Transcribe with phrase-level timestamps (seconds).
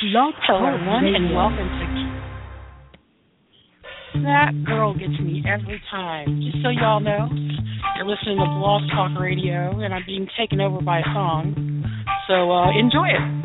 [0.00, 2.22] Blog Talk everyone, and welcome to.
[4.22, 6.40] That girl gets me every time.
[6.40, 7.28] Just so y'all know,
[7.96, 11.82] you're listening to Blog Talk Radio, and I'm being taken over by a song.
[12.28, 13.37] So uh, enjoy it.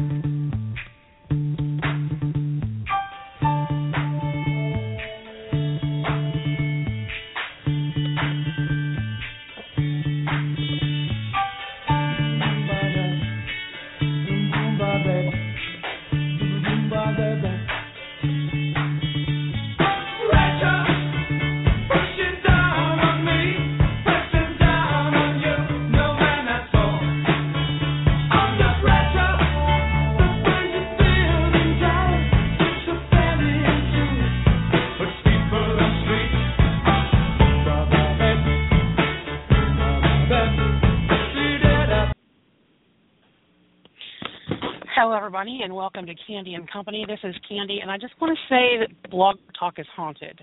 [45.44, 47.06] Everybody, and welcome to Candi and Company.
[47.06, 50.40] This is Candi, and I just want to say that Blog Talk is haunted.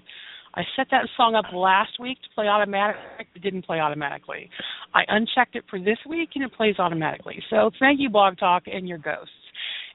[0.55, 2.97] I set that song up last week to play automatic.
[3.35, 4.51] It didn't play automatically.
[4.93, 7.43] I unchecked it for this week, and it plays automatically.
[7.49, 9.33] So thank you, Blog Talk, and your ghosts.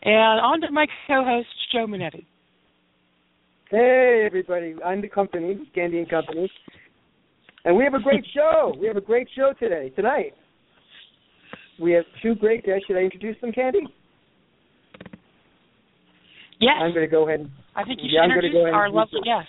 [0.02, 2.26] And on to my co-host, Joe Minetti.
[3.70, 6.52] Hey everybody, I'm the company, Candi and Company,
[7.64, 8.76] and we have a great show.
[8.80, 10.34] We have a great show today, tonight.
[11.80, 12.86] We have two great guests.
[12.88, 13.82] Should I introduce them, Candi?
[16.60, 17.42] Yes, I'm going to go ahead.
[17.42, 19.48] And, I think you yeah, should introduce go ahead and our lovely guest.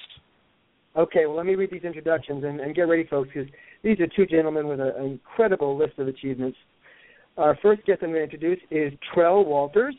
[0.96, 3.48] okay, well let me read these introductions and, and get ready, folks, because
[3.82, 6.58] these are two gentlemen with a, an incredible list of achievements.
[7.36, 9.94] Our first guest I'm going to introduce is Trell Walters.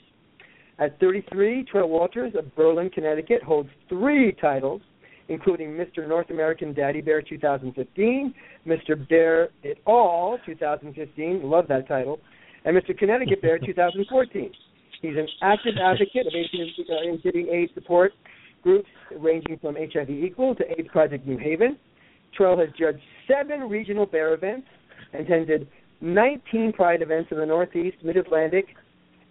[0.79, 4.81] At 33, Trell Walters of Berlin, Connecticut, holds three titles,
[5.29, 6.07] including Mr.
[6.07, 8.33] North American Daddy Bear 2015,
[8.67, 9.09] Mr.
[9.09, 12.19] Bear It All 2015, love that title,
[12.65, 12.97] and Mr.
[12.97, 14.51] Connecticut Bear 2014.
[15.01, 16.49] He's an active advocate of AIDS,
[16.89, 18.13] uh, giving AIDS support
[18.63, 21.77] groups ranging from HIV Equal to AIDS Project New Haven.
[22.37, 24.67] Trell has judged seven regional bear events,
[25.13, 25.67] attended
[26.01, 28.65] 19 pride events in the Northeast, Mid-Atlantic,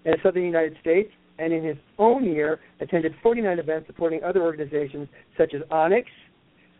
[0.04, 5.08] and Southern United States, and in his own year attended 49 events supporting other organizations
[5.36, 6.08] such as Onyx,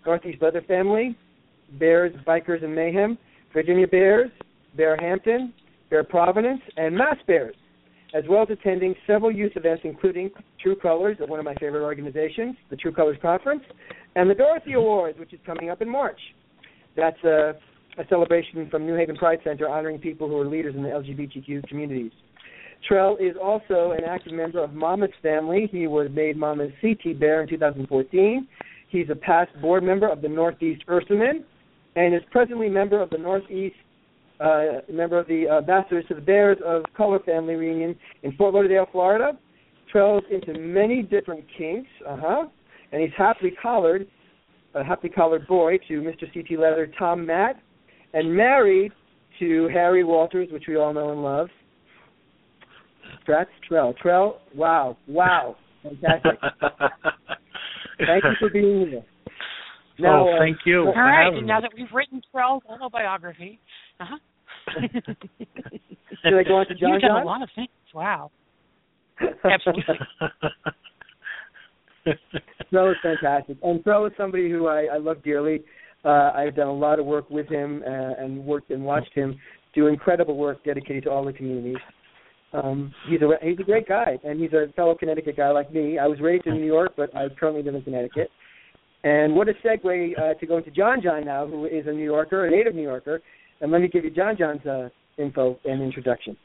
[0.05, 1.17] Northeast Leather Family,
[1.79, 3.19] Bears, Bikers, and Mayhem,
[3.53, 4.31] Virginia Bears,
[4.77, 5.53] Bear Hampton,
[5.91, 7.57] Bear Providence, and Mass Bears,
[8.17, 10.31] as well as attending several youth events including
[10.63, 13.63] True Colors, one of my favorite organizations, the True Colors Conference,
[14.15, 16.21] and the Dorothy Awards, which is coming up in March.
[16.97, 17.55] That's a,
[17.99, 21.69] a celebration from New Haven Pride Center honoring people who are leaders in the LGBTQ
[21.69, 22.13] communities.
[22.89, 25.69] Trell is also an active member of Mama's Family.
[25.71, 28.47] He was made Mama's CT Bear in 2014.
[28.89, 31.45] He's a past board member of the Northeast Ursuline
[31.97, 33.77] and is presently member of the Northeast,
[34.41, 38.87] uh, member of the Ambassadors to the Bears of Color Family Reunion in Fort Lauderdale,
[38.93, 39.39] Florida.
[39.93, 42.47] Trell's into many different kinks, uh huh,
[42.93, 44.07] and he's happily collared,
[44.75, 46.33] a happily collared boy to Mr.
[46.33, 47.57] CT Leather Tom Matt,
[48.13, 48.93] and married
[49.39, 51.49] to Harry Walters, which we all know and love.
[53.27, 53.95] That's Trell.
[54.05, 56.33] Trell, wow, wow, fantastic.
[57.99, 59.05] Thank you for being here.
[59.99, 60.81] Now, oh, uh, thank you.
[60.81, 63.59] All for right, having and now that we've written Trell's autobiography,
[64.01, 64.19] uh-huh.
[66.23, 67.23] Should I go on to John You've done John?
[67.23, 67.69] a lot of things.
[67.95, 68.31] Wow.
[69.45, 69.83] Absolutely.
[72.73, 75.63] Trell is fantastic, and Trell is somebody who I, I love dearly.
[76.05, 79.37] Uh, I've done a lot of work with him uh, and worked and watched him
[79.75, 81.79] do incredible work dedicated to all the communities.
[82.53, 85.99] Um, he's a he's a great guy, and he's a fellow Connecticut guy like me.
[85.99, 88.31] I was raised in New York, but I currently live in Connecticut.
[89.05, 92.05] And what a segue uh, to go into John John now, who is a New
[92.05, 93.21] Yorker, a native New Yorker.
[93.61, 96.37] And let me give you John John's uh, info and introduction.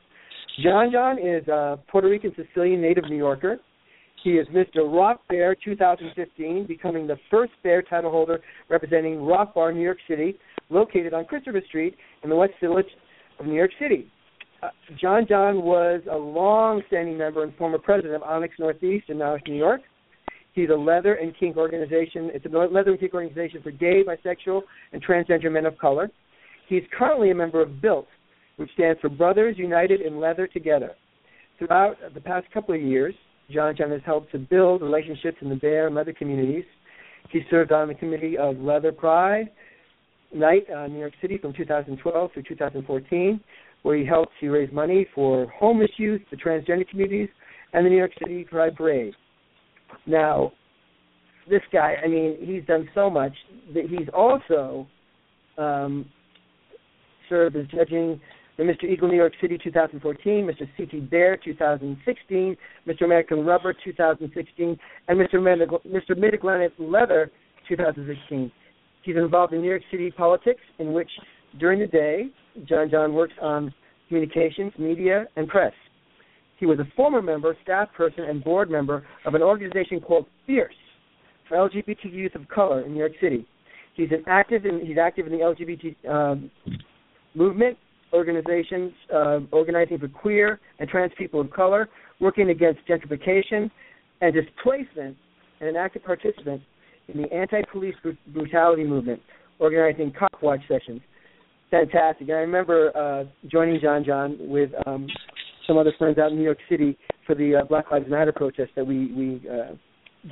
[0.63, 3.57] John John is a Puerto Rican Sicilian native New Yorker.
[4.23, 4.91] He is Mr.
[4.91, 8.39] Rock Bear 2015, becoming the first bear title holder
[8.69, 10.37] representing Rock Bar, New York City,
[10.69, 12.85] located on Christopher Street in the West Village
[13.39, 14.07] of New York City.
[14.61, 14.69] Uh,
[14.99, 19.55] John John was a long-standing member and former president of Onyx Northeast in Onyx, New
[19.55, 19.81] York.
[20.53, 22.29] He's a leather and kink organization.
[22.33, 26.11] It's a leather and kink organization for gay, bisexual, and transgender men of color.
[26.71, 28.07] He's currently a member of BUILT,
[28.55, 30.91] which stands for Brothers United in Leather Together.
[31.59, 33.13] Throughout the past couple of years,
[33.51, 36.63] John John has helped to build relationships in the bear and leather communities.
[37.29, 39.51] He served on the committee of Leather Pride
[40.33, 43.41] Night in New York City from 2012 through 2014,
[43.81, 47.27] where he helped to raise money for homeless youth, the transgender communities,
[47.73, 49.13] and the New York City Pride Parade.
[50.05, 50.53] Now,
[51.49, 53.33] this guy, I mean, he's done so much
[53.73, 54.87] that he's also
[55.57, 56.05] um,
[57.31, 58.19] served as judging
[58.57, 58.83] the Mr.
[58.83, 60.67] Eagle New York City 2014, Mr.
[60.77, 63.05] CT Bear 2016, Mr.
[63.05, 65.41] American Rubber 2016, and Mr.
[65.41, 66.17] Mid- Mr.
[66.17, 67.31] Mid Atlantic Leather
[67.67, 68.51] 2016.
[69.03, 71.09] He's involved in New York City politics, in which
[71.59, 72.27] during the day,
[72.67, 73.73] John John works on
[74.09, 75.73] communications, media, and press.
[76.57, 80.75] He was a former member, staff person, and board member of an organization called Fierce
[81.47, 83.47] for LGBT youth of color in New York City.
[83.95, 86.51] He's an active in he's active in the LGBT um,
[87.33, 87.77] movement,
[88.13, 91.89] organizations uh, organizing for queer and trans people of color,
[92.19, 93.69] working against gentrification
[94.21, 95.17] and displacement,
[95.59, 96.61] and an active participant
[97.07, 97.95] in the anti-police
[98.27, 99.19] brutality movement,
[99.59, 101.01] organizing cop watch sessions.
[101.69, 102.27] Fantastic.
[102.27, 105.07] And I remember uh, joining John John with um,
[105.65, 108.71] some other friends out in New York City for the uh, Black Lives Matter protest
[108.75, 109.73] that we we uh,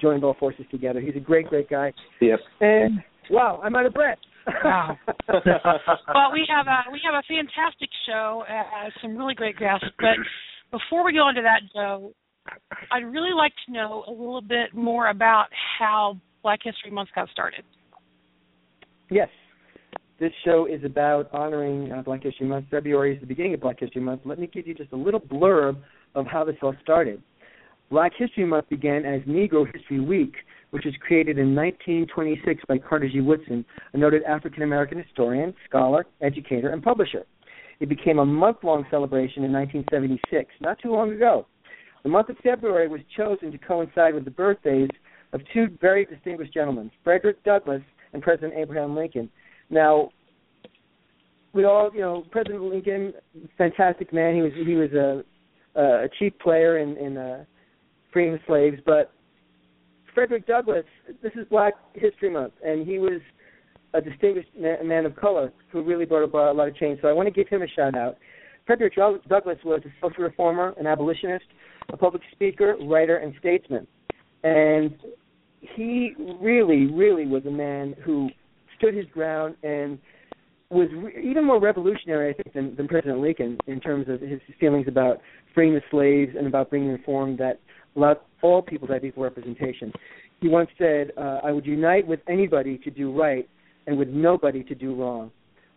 [0.02, 1.00] joined all forces together.
[1.00, 1.94] He's a great, great guy.
[2.20, 2.40] Yep.
[2.60, 3.00] And
[3.30, 4.18] wow, I'm out of breath.
[4.64, 4.98] Wow.
[5.28, 9.86] well, we have a we have a fantastic show, uh, some really great guests.
[9.98, 10.18] But
[10.72, 12.14] before we go into that, Joe,
[12.92, 15.48] I'd really like to know a little bit more about
[15.78, 17.64] how Black History Month got started.
[19.10, 19.30] Yes.
[20.20, 22.66] This show is about honoring uh, Black History Month.
[22.70, 24.22] February is the beginning of Black History Month.
[24.26, 25.78] Let me give you just a little blurb
[26.14, 27.24] of how this all started.
[27.90, 30.36] Black History Month began as Negro History Week,
[30.70, 33.22] which was created in 1926 by Carter G.
[33.22, 37.24] Woodson, a noted African American historian, scholar, educator, and publisher.
[37.80, 41.48] It became a month long celebration in 1976, not too long ago.
[42.04, 44.90] The month of February was chosen to coincide with the birthdays
[45.34, 47.82] of two very distinguished gentlemen, Frederick Douglass
[48.14, 49.30] and President Abraham Lincoln.
[49.70, 50.10] Now,
[51.54, 53.14] we all, you know, President Lincoln,
[53.58, 54.36] fantastic man.
[54.36, 55.24] He was he was a
[55.80, 57.46] a chief player in in uh,
[58.12, 59.12] freeing slaves, but
[60.14, 60.86] Frederick Douglass,
[61.22, 63.22] this is Black History Month, and he was
[63.94, 67.00] a distinguished man of color who really brought about a lot of change.
[67.02, 68.18] So I want to give him a shout out.
[68.66, 71.46] Frederick Douglass was a social reformer, an abolitionist,
[71.92, 73.88] a public speaker, writer, and statesman.
[74.44, 74.96] And
[75.62, 78.30] he really, really was a man who
[78.78, 79.98] stood his ground and
[80.70, 84.40] was re- even more revolutionary, I think, than, than President Lincoln in terms of his
[84.60, 85.18] feelings about
[85.56, 87.60] freeing the slaves and about bringing reform that
[88.00, 89.92] allowed all people to have equal representation.
[90.42, 93.48] He once said, uh, "I would unite with anybody to do right
[93.88, 95.32] and with nobody to do wrong."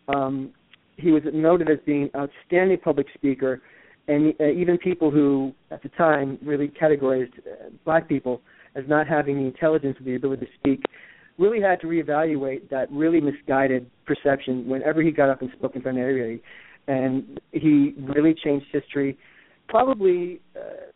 [0.09, 0.53] Um,
[0.97, 3.61] he was noted as being an outstanding public speaker,
[4.09, 8.41] and uh, even people who, at the time, really categorized uh, black people
[8.75, 10.83] as not having the intelligence or the ability to speak,
[11.39, 15.83] really had to reevaluate that really misguided perception whenever he got up and spoke in
[15.83, 16.43] front of everybody.
[16.89, 19.19] And he really changed history,
[19.69, 20.91] probably, uh,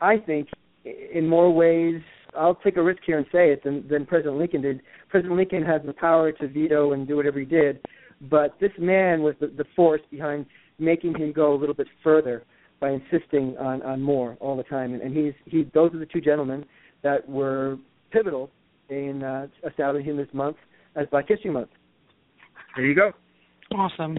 [0.00, 0.48] I think,
[0.84, 2.00] in more ways.
[2.36, 4.80] I'll take a risk here and say it than, than President Lincoln did.
[5.08, 7.78] President Lincoln has the power to veto and do whatever he did,
[8.22, 10.46] but this man was the, the force behind
[10.78, 12.42] making him go a little bit further
[12.80, 14.92] by insisting on on more all the time.
[14.94, 16.64] And, and he's he those are the two gentlemen
[17.02, 17.78] that were
[18.10, 18.50] pivotal
[18.88, 20.56] in uh, establishing this month
[20.96, 21.70] as Black History Month.
[22.76, 23.12] There you go.
[23.72, 24.18] Awesome.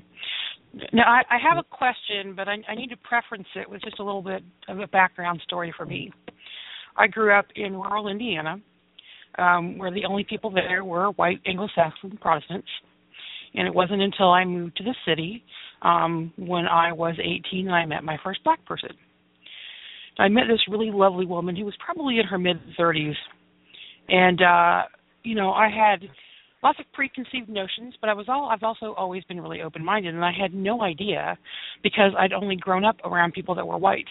[0.94, 4.00] Now I, I have a question, but I, I need to preference it with just
[4.00, 6.12] a little bit of a background story for me.
[6.98, 8.57] I grew up in rural Indiana,
[9.38, 12.68] um, where the only people there were white Anglo-Saxon Protestants,
[13.54, 15.44] and it wasn't until I moved to the city
[15.81, 18.92] um, when I was 18 and I met my first black person.
[20.18, 23.15] I met this really lovely woman who was probably in her mid 30s,
[24.08, 24.84] and uh,
[25.24, 26.08] you know I had
[26.65, 30.15] lots of preconceived notions, but I was all I've also always been really open minded,
[30.15, 31.38] and I had no idea
[31.84, 34.07] because I'd only grown up around people that were white.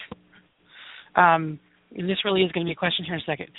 [1.17, 1.59] Um,
[1.97, 3.49] and this really is going to be a question here in a second.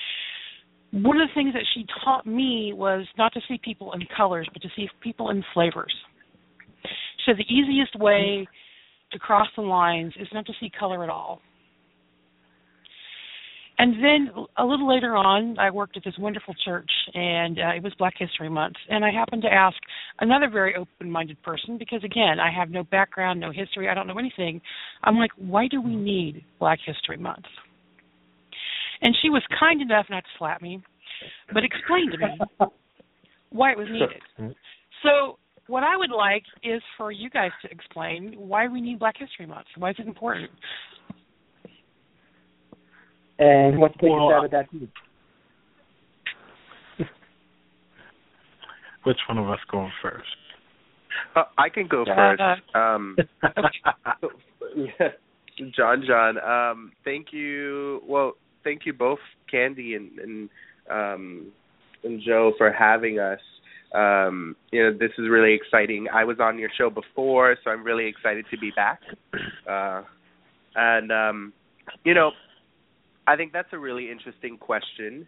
[0.92, 4.48] One of the things that she taught me was not to see people in colors,
[4.50, 5.92] but to see people in flavors.
[7.26, 8.48] So the easiest way
[9.12, 11.42] to cross the lines is not to see color at all.
[13.78, 17.82] And then a little later on, I worked at this wonderful church, and uh, it
[17.82, 18.76] was Black History Month.
[18.88, 19.76] And I happened to ask
[20.20, 24.06] another very open minded person, because again, I have no background, no history, I don't
[24.06, 24.62] know anything.
[25.04, 27.44] I'm like, why do we need Black History Month?
[29.02, 30.82] And she was kind enough not to slap me,
[31.52, 32.38] but explained to me
[33.50, 34.54] why it was needed.
[35.02, 39.16] So what I would like is for you guys to explain why we need Black
[39.18, 39.66] History Month.
[39.76, 40.50] Why is it important?
[43.38, 44.66] And who wants to take well, a stab at
[46.98, 46.98] that?
[49.04, 50.24] Which one of us going first?
[51.34, 52.42] Uh, I can go first.
[52.74, 53.16] Um,
[55.76, 58.02] John, John, um, thank you.
[58.06, 58.32] Well,
[58.64, 59.18] thank you both,
[59.52, 60.50] Candi and and,
[60.90, 61.52] um,
[62.04, 63.40] and Joe, for having us
[63.94, 66.06] Um, you know, this is really exciting.
[66.12, 69.00] I was on your show before, so I'm really excited to be back.
[69.68, 70.02] Uh,
[70.74, 71.52] and um,
[72.04, 72.32] you know,
[73.26, 75.26] I think that's a really interesting question.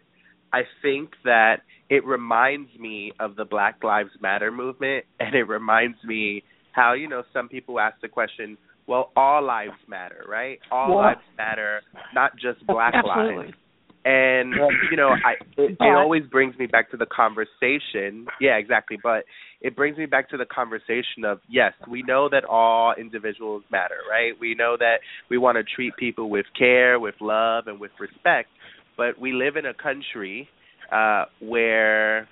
[0.53, 1.57] I think that
[1.89, 7.07] it reminds me of the Black Lives Matter movement, and it reminds me how you
[7.07, 10.59] know some people ask the question, well, all lives matter, right?
[10.71, 11.81] All Well- lives matter,
[12.13, 13.45] not just Black Absolutely.
[13.47, 13.57] lives.
[14.05, 14.53] And
[14.89, 18.27] you know, I it, it always brings me back to the conversation.
[18.39, 18.97] Yeah, exactly.
[19.01, 19.25] But
[19.61, 23.97] it brings me back to the conversation of yes, we know that all individuals matter,
[24.09, 24.33] right?
[24.39, 28.49] We know that we want to treat people with care, with love, and with respect.
[28.95, 30.47] But we live in a country
[30.93, 32.27] uh, where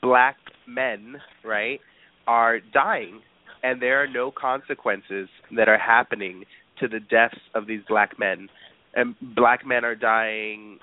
[0.00, 0.36] black
[0.68, 1.80] men, right,
[2.26, 3.20] are dying,
[3.62, 6.44] and there are no consequences that are happening
[6.80, 8.48] to the deaths of these black men.
[8.94, 10.78] And black men are dying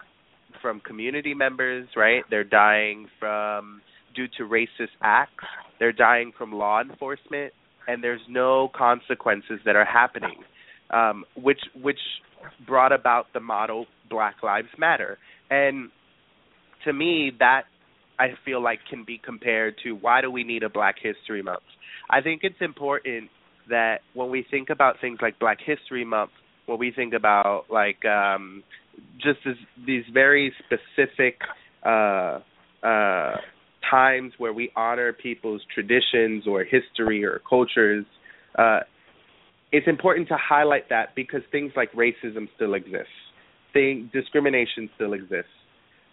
[0.62, 2.24] from community members, right?
[2.30, 3.82] They're dying from
[4.16, 5.46] due to racist acts.
[5.80, 7.54] They're dying from law enforcement,
[7.88, 10.36] and there's no consequences that are happening,
[10.92, 12.00] um, which which
[12.66, 15.18] brought about the model Black Lives Matter.
[15.50, 15.90] And
[16.86, 17.64] to me, that
[18.20, 21.64] I feel like can be compared to why do we need a Black History Month?
[22.10, 23.30] I think it's important
[23.70, 26.32] that when we think about things like Black History Month,
[26.66, 28.64] when we think about like um
[29.18, 29.40] just
[29.86, 31.40] these very specific
[31.86, 32.40] uh
[32.84, 33.36] uh
[33.90, 38.06] times where we honor people's traditions or history or cultures
[38.58, 38.80] uh
[39.72, 43.10] it's important to highlight that because things like racism still exist.
[43.72, 45.52] Thing discrimination still exists.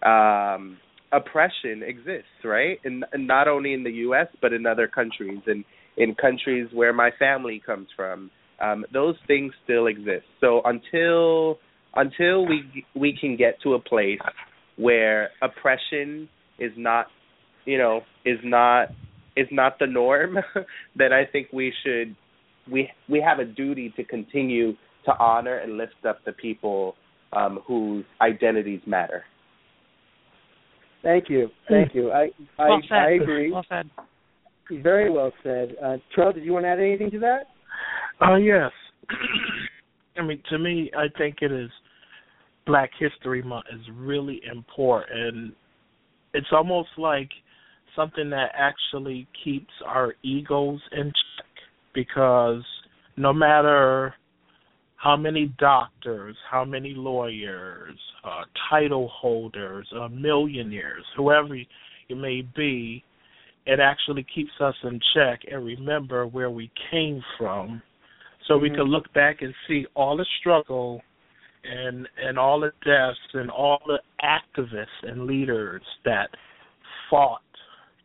[0.03, 0.77] Um
[1.11, 2.79] oppression exists right?
[2.83, 5.63] And, and not only in the US but in other countries and
[5.97, 8.29] in countries where my family comes from.
[8.61, 10.25] Um those things still exist.
[10.39, 11.59] So until
[11.97, 14.19] until we we can get to a place
[14.77, 17.07] where oppression is not
[17.65, 18.89] you know is not
[19.35, 20.37] is not the norm
[20.95, 22.15] then i think we should
[22.71, 24.73] we we have a duty to continue
[25.05, 26.95] to honor and lift up the people
[27.33, 29.23] um whose identities matter
[31.03, 32.11] Thank you, thank you.
[32.11, 32.95] I I, Well said.
[32.95, 33.51] I agree.
[33.51, 33.89] Well said.
[34.83, 35.75] Very well said.
[35.81, 37.43] Uh, Charles, did you want to add anything to that?
[38.19, 38.71] Uh, yes.
[40.17, 41.69] I mean, to me, I think it is
[42.67, 45.55] Black History Month is really important.
[46.33, 47.29] It's almost like
[47.95, 51.45] something that actually keeps our egos in check
[51.93, 52.63] because
[53.15, 54.13] no matter
[54.97, 63.03] how many doctors, how many lawyers, uh, title holders, uh, millionaires, whoever you may be,
[63.65, 67.81] it actually keeps us in check and remember where we came from
[68.47, 68.75] so we Mhm.
[68.75, 71.01] can look back and see all the struggle
[71.69, 76.29] and and all the deaths and all the activists and leaders that
[77.09, 77.41] fought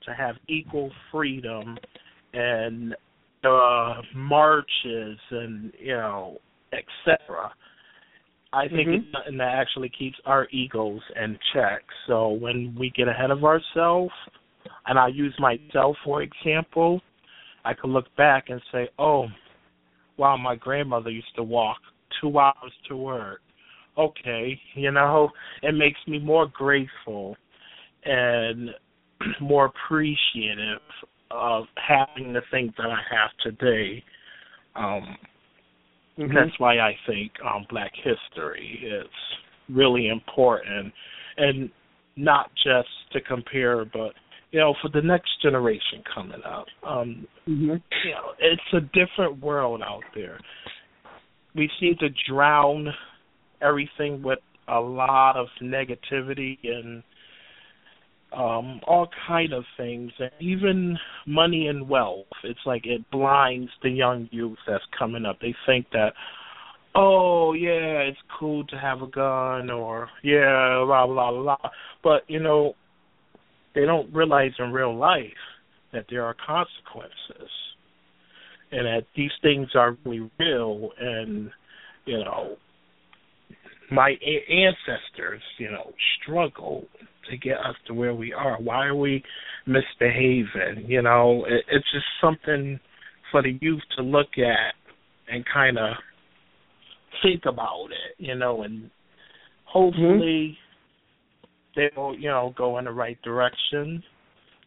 [0.04, 1.76] to have equal freedom
[2.34, 2.94] and
[3.44, 6.38] uh marches and you know
[6.72, 7.52] etc
[8.52, 9.02] i think Mhm.
[9.02, 13.44] it's something that actually keeps our egos in check so when we get ahead of
[13.44, 14.12] ourselves
[14.86, 17.00] and i use myself for example
[17.64, 19.26] i can look back and say oh
[20.16, 21.78] wow my grandmother used to walk
[22.20, 23.40] two hours to work
[23.98, 25.30] okay you know
[25.62, 27.36] it makes me more grateful
[28.04, 28.70] and
[29.40, 30.80] more appreciative
[31.30, 34.04] of having the things that I have today.
[34.74, 35.16] Um,
[36.18, 36.34] Mhm.
[36.34, 39.10] That's why I think um, Black History is
[39.68, 40.92] really important,
[41.38, 41.70] and
[42.16, 44.12] not just to compare, but
[44.50, 46.66] you know, for the next generation coming up.
[46.82, 47.82] Um, Mhm.
[48.04, 50.38] you know, it's a different world out there.
[51.54, 52.94] We seem to drown
[53.62, 54.38] everything with
[54.68, 57.02] a lot of negativity and
[58.32, 62.26] um all kind of things and even money and wealth.
[62.44, 65.38] It's like it blinds the young youth that's coming up.
[65.40, 66.12] They think that
[66.94, 71.70] oh yeah it's cool to have a gun or yeah blah blah blah.
[72.02, 72.74] But you know
[73.74, 75.26] they don't realize in real life
[75.92, 77.50] that there are consequences
[78.70, 81.50] and that these things are really real and
[82.06, 82.56] you know
[83.92, 86.86] my a- ancestors you know struggled
[87.30, 88.60] to get us to where we are.
[88.60, 89.22] Why are we
[89.66, 90.86] misbehaving?
[90.86, 92.78] You know it, it's just something
[93.30, 94.74] for the youth to look at
[95.32, 95.94] and kind of
[97.22, 98.90] think about it you know and
[99.64, 100.58] hopefully
[101.76, 104.02] they'll you know go in the right direction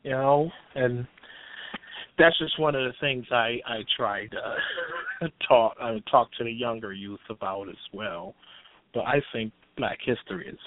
[0.04, 1.06] you know and
[2.18, 6.52] that's just one of the things I I try to talk uh, talk to the
[6.52, 8.36] younger youth about as well.
[8.96, 10.60] But I think Black history is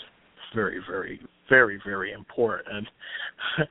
[0.55, 1.19] very very
[1.49, 2.87] very very important.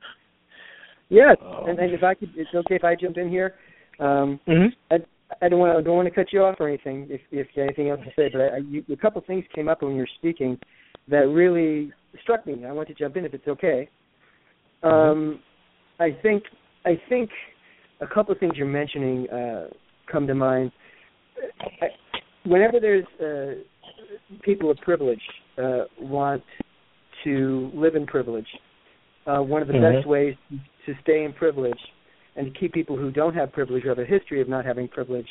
[1.10, 3.54] Yes, Um, and, and if I could, it's okay if I jump in here.
[3.98, 4.68] Um, mhm.
[4.90, 4.96] I,
[5.40, 7.06] I don't want to don't want to cut you off or anything.
[7.08, 9.44] If if you have anything else to say, but I, I, you, a couple things
[9.54, 10.58] came up when you were speaking
[11.08, 12.64] that really struck me.
[12.66, 13.88] I want to jump in if it's okay.
[14.82, 15.40] Um,
[15.98, 16.42] I think
[16.84, 17.30] I think
[18.00, 19.68] a couple of things you're mentioning uh,
[20.12, 20.72] come to mind.
[21.80, 21.86] I,
[22.44, 23.62] whenever there's uh,
[24.42, 25.22] people of privilege
[25.56, 26.42] uh, want
[27.24, 28.46] to live in privilege,
[29.26, 29.94] uh, one of the Mhm.
[29.94, 30.36] best ways
[30.86, 31.80] to stay in privilege
[32.36, 34.86] and to keep people who don't have privilege or have a history of not having
[34.88, 35.28] privilege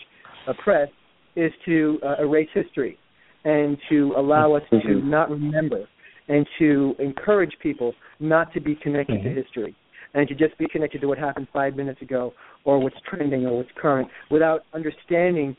[0.48, 0.94] oppressed
[1.36, 2.98] is to uh, erase history
[3.46, 5.04] and to allow us to Mhm.
[5.04, 5.88] not remember
[6.28, 9.36] and to encourage people not to be connected to Mhm.
[9.36, 9.76] history
[10.14, 12.34] and to just be connected to what happened five minutes ago
[12.66, 15.56] or what's trending or what's current without understanding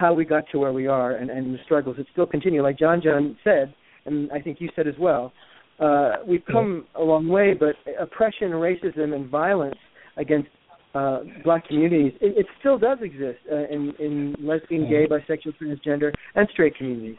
[0.00, 2.62] how we got to where we are and, and the struggles that still continue.
[2.62, 3.74] Like John John said,
[4.06, 5.32] and I think you said as well,
[5.78, 9.78] uh, we've come a long way, but oppression, racism, and violence
[10.16, 10.48] against
[10.94, 16.10] uh, black communities, it, it still does exist uh, in, in lesbian, gay, bisexual, transgender,
[16.34, 17.16] and straight communities.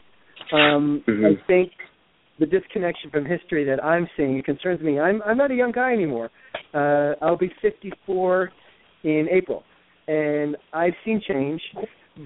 [0.52, 1.38] Um, Mhm.
[1.38, 1.72] I think
[2.38, 4.98] the disconnection from history that I'm seeing it concerns me.
[4.98, 6.30] I'm I'm not a young guy anymore.
[6.74, 8.50] Uh, I'll be 54
[9.04, 9.62] in April,
[10.08, 11.62] and I've seen change,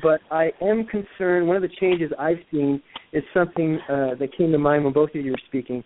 [0.03, 1.47] but I am concerned.
[1.47, 5.11] One of the changes I've seen is something uh, that came to mind when both
[5.11, 5.83] of you were speaking.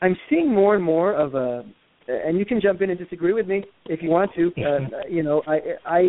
[0.00, 1.64] I'm seeing more and more of a,
[2.08, 4.52] and you can jump in and disagree with me if you want to.
[4.62, 6.08] Uh, you know, I I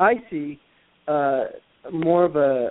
[0.00, 0.60] I see
[1.08, 1.44] uh,
[1.92, 2.70] more of a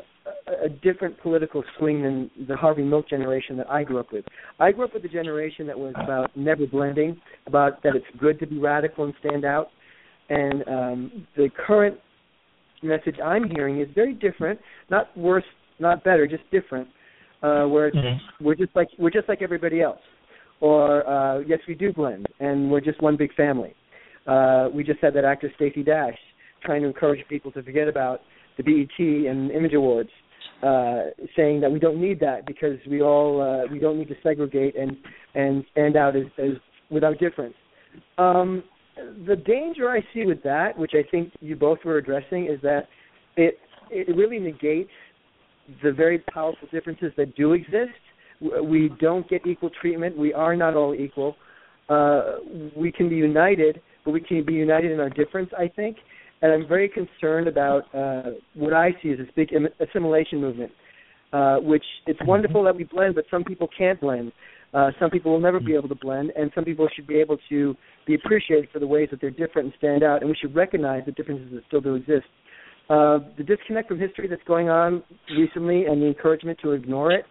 [0.64, 4.26] a different political swing than the Harvey Milk generation that I grew up with.
[4.60, 8.40] I grew up with a generation that was about never blending, about that it's good
[8.40, 9.70] to be radical and stand out.
[10.30, 11.98] And um, the current
[12.82, 14.60] message I'm hearing is very different,
[14.90, 15.44] not worse,
[15.80, 16.88] not better, just different.
[17.44, 18.20] Uh, where it's, Mhm.
[18.40, 20.02] we're just like we're just like everybody else,
[20.60, 23.74] or uh, yes, we do blend, and we're just one big family.
[24.28, 26.18] Uh, we just had that actor Stacey Dash
[26.64, 28.22] trying to encourage people to forget about
[28.58, 30.12] the BET and Image Awards,
[30.62, 34.18] uh, saying that we don't need that because we all uh, we don't need to
[34.22, 34.96] segregate and
[35.34, 36.52] and stand out as, as
[36.92, 37.56] without difference.
[38.20, 38.64] Um,
[39.28, 42.88] the danger I see with that, which I think you both were addressing, is that
[43.38, 43.58] it
[43.90, 44.92] it really negates
[45.84, 47.92] the very powerful differences that do exist.
[48.64, 50.18] We don't get equal treatment.
[50.18, 51.36] We are not all equal.
[51.90, 52.38] Uh,
[52.76, 55.52] we can be united, but we can be united in our difference.
[55.58, 55.98] I think,
[56.42, 60.72] and I'm very concerned about uh, what I see as this big assimilation movement.
[61.34, 64.34] Uh, which it's wonderful that we blend, but some people can't blend.
[64.74, 67.38] Uh, some people will never be able to blend, and some people should be able
[67.50, 67.76] to
[68.08, 70.22] be appreciated for the ways that they're different and stand out.
[70.22, 72.26] And we should recognize the differences that still do exist.
[72.90, 75.04] Uh, the disconnect from history that's going on
[75.38, 77.26] recently, and the encouragement to ignore it.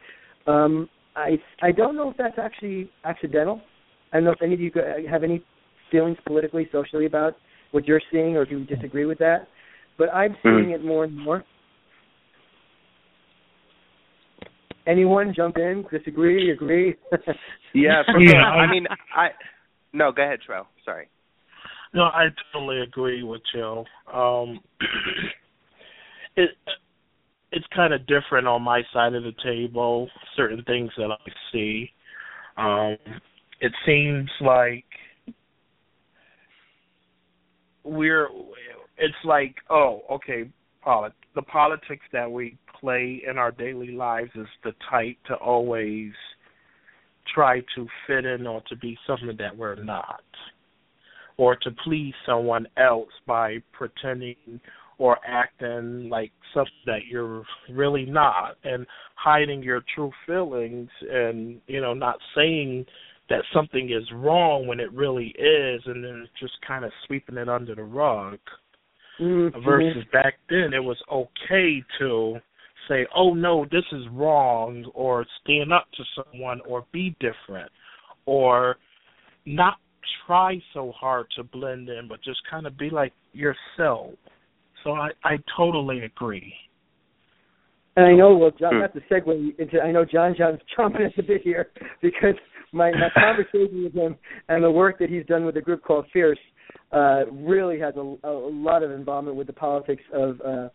[0.47, 3.61] Um, I I don't know if that's actually accidental.
[4.13, 4.71] I don't know if any of you
[5.11, 5.43] have any
[5.91, 7.35] feelings politically, socially about
[7.73, 9.49] what you're seeing, or if you disagree with that.
[9.99, 11.45] But I'm seeing it more and more.
[14.87, 15.85] Anyone jump in?
[15.91, 16.51] Disagree?
[16.51, 16.95] Agree?
[17.73, 18.43] Yeah, for Yeah.
[18.51, 19.29] I- I mean, I
[19.93, 20.67] no, go ahead, Trell.
[20.85, 21.09] Sorry.
[21.95, 23.85] No, I totally agree with you.
[24.13, 24.61] Um,
[26.37, 26.51] it
[27.53, 30.09] it's kind of different on my side of the table.
[30.37, 31.91] Certain things that I see.
[32.57, 32.97] Um,
[33.61, 34.85] it seems like
[37.85, 38.29] we're.
[38.99, 40.51] It's like, oh, okay,
[40.83, 46.13] polit- the politics that we play in our daily lives is the type to always
[47.35, 50.23] try to fit in or to be something that we're not
[51.37, 54.37] or to please someone else by pretending
[54.99, 61.81] or acting like something that you're really not and hiding your true feelings and you
[61.81, 62.85] know not saying
[63.29, 67.49] that something is wrong when it really is and then just kind of sweeping it
[67.49, 68.39] under the rug
[69.19, 69.63] Mhm.
[69.63, 72.41] versus back then it was okay to
[72.91, 77.71] say oh no this is wrong or stand up to someone or be different
[78.27, 78.77] or
[79.47, 79.77] not
[80.27, 84.11] try so hard to blend in but just kind of be like yourself
[84.85, 86.53] so i i totally agree
[87.97, 88.81] And I know, well, John, Hmm.
[88.81, 92.37] not to segue into, I know John John's chomping at the bit here because
[92.73, 94.17] my, my conversation with him
[94.49, 96.39] and the work that he's done with a group called Fierce
[96.93, 98.35] uh, really has a, a
[98.69, 100.69] lot of involvement with the politics of uh,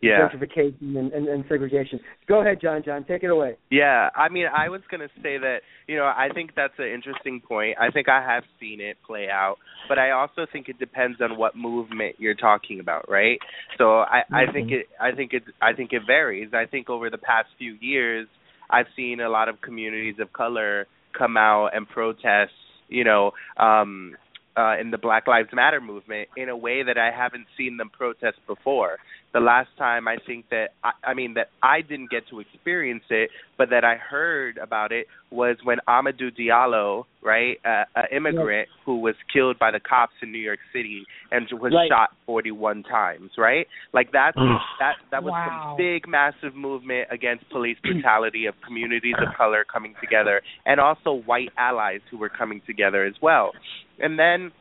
[0.00, 0.28] Yeah.
[0.28, 1.98] gentrification and, and, and segregation.
[2.28, 3.56] Go ahead, John John, take it away.
[3.70, 5.58] Yeah, I mean, I was going to say that,
[5.88, 7.76] you know, I think that's an interesting point.
[7.80, 9.56] I think I have seen it play out,
[9.88, 13.38] but I also think it depends on what movement you're talking about, right?
[13.76, 16.50] So I I think it I think it I think it varies.
[16.54, 18.28] I think over the past few years,
[18.70, 22.52] I've seen a lot of communities of color come out and protest,
[22.88, 24.16] you know, um
[24.56, 27.90] uh, in the Black Lives Matter movement in a way that I haven't seen them
[27.90, 28.96] protest before.
[29.34, 33.04] The last time I think that I, I mean that I didn't get to experience
[33.10, 38.68] it, but that I heard about it was when Amadou Diallo, right, uh, an immigrant
[38.70, 38.82] yes.
[38.86, 41.88] who was killed by the cops in New York City and was right.
[41.90, 43.66] shot 41 times, right?
[43.92, 44.36] Like that's
[44.80, 45.74] that that was wow.
[45.76, 51.12] some big massive movement against police brutality of communities of color coming together and also
[51.12, 53.52] white allies who were coming together as well.
[53.98, 54.52] And then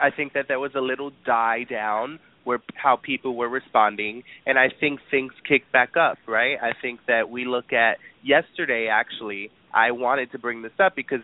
[0.00, 4.56] I think that there was a little die down where how people were responding and
[4.58, 6.56] I think things kicked back up, right?
[6.62, 11.20] I think that we look at yesterday actually I wanted to bring this up because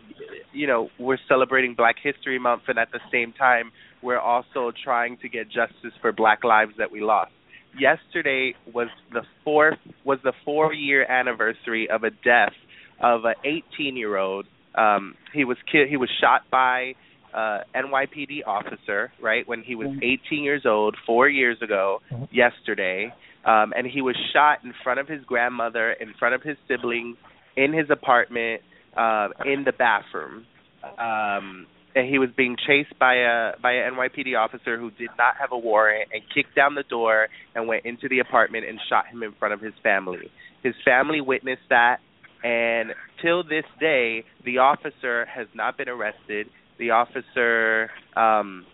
[0.53, 3.71] you know, we're celebrating Black History Month and at the same time
[4.03, 7.31] we're also trying to get justice for black lives that we lost.
[7.79, 12.53] Yesterday was the fourth was the 4 year anniversary of a death
[13.01, 16.95] of an 18 year old um he was ki- he was shot by
[17.35, 20.27] uh NYPD officer, right, when he was mm-hmm.
[20.29, 22.25] 18 years old 4 years ago mm-hmm.
[22.31, 23.13] yesterday.
[23.45, 27.17] Um and he was shot in front of his grandmother, in front of his siblings,
[27.57, 28.63] in his apartment,
[28.97, 30.47] uh in the bathroom.
[30.99, 35.37] Um and he was being chased by a by an NYPD officer who did not
[35.39, 39.07] have a warrant and kicked down the door and went into the apartment and shot
[39.07, 40.31] him in front of his family.
[40.63, 41.99] His family witnessed that
[42.43, 48.65] and till this day the officer has not been arrested the officer um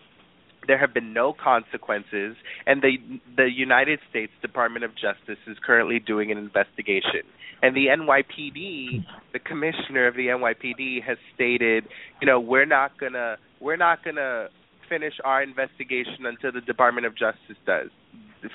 [0.67, 2.35] there have been no consequences
[2.67, 2.97] and the
[3.35, 7.23] the United States Department of Justice is currently doing an investigation.
[7.61, 11.85] And the NYPD the commissioner of the NYPD has stated
[12.21, 14.49] you know we're not going to we're not going to
[14.87, 17.89] finish our investigation until the Department of Justice does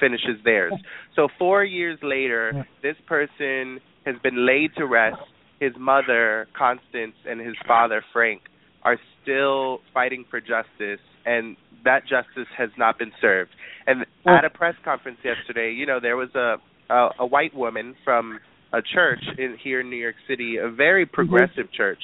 [0.00, 0.72] finishes theirs.
[1.14, 5.22] So 4 years later this person has been laid to rest
[5.60, 8.42] his mother Constance and his father Frank
[8.84, 13.50] are still fighting for justice and that justice has not been served.
[13.86, 16.56] And at a press conference yesterday, you know, there was a
[16.90, 18.38] a, a white woman from
[18.72, 21.14] a church in here in New York City, a very mm-hmm.
[21.14, 21.76] progressive mm-hmm.
[21.76, 21.98] church,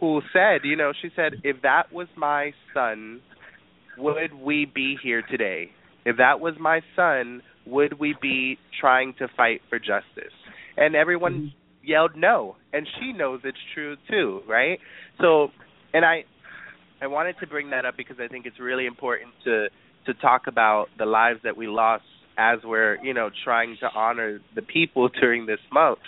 [0.00, 3.20] who said, you know, she said, if that was my son,
[3.98, 5.70] would we be here today?
[6.04, 10.32] If that was my son, would we be trying to fight for justice?
[10.76, 11.86] And everyone mm-hmm.
[11.88, 14.78] yelled no, and she knows it's true too, right?
[15.20, 15.48] So,
[15.96, 16.24] and I
[17.00, 19.68] I wanted to bring that up because I think it's really important to
[20.04, 22.04] to talk about the lives that we lost
[22.36, 26.00] as we're you know trying to honor the people during this month.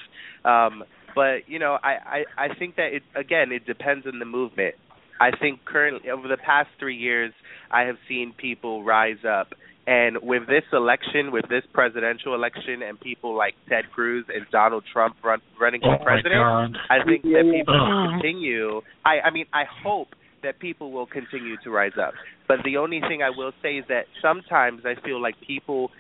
[0.44, 4.26] Um, but you know, I, I I think that it again it depends on the
[4.26, 4.74] movement.
[5.20, 7.32] I think currently over the past three years,
[7.72, 9.48] I have seen people rise up.
[9.88, 14.84] And with this election, with this presidential election, and people like Ted Cruz and Donald
[14.92, 18.82] Trump run, running for oh president, I think that people will continue.
[19.06, 20.08] I, I mean, I hope
[20.42, 22.12] that people will continue to rise up.
[22.46, 25.90] But the only thing I will say is that sometimes I feel like people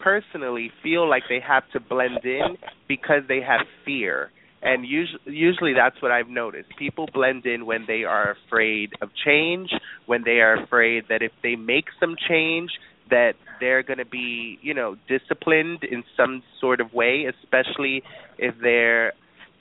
[0.00, 2.58] personally feel like they have to blend in
[2.88, 4.30] because they have fear.
[4.60, 6.68] And usually, usually that's what I've noticed.
[6.78, 9.70] People blend in when they are afraid of change,
[10.04, 12.70] when they are afraid that if they make some change,
[13.10, 18.02] that they're going to be, you know, disciplined in some sort of way, especially
[18.38, 19.12] if they're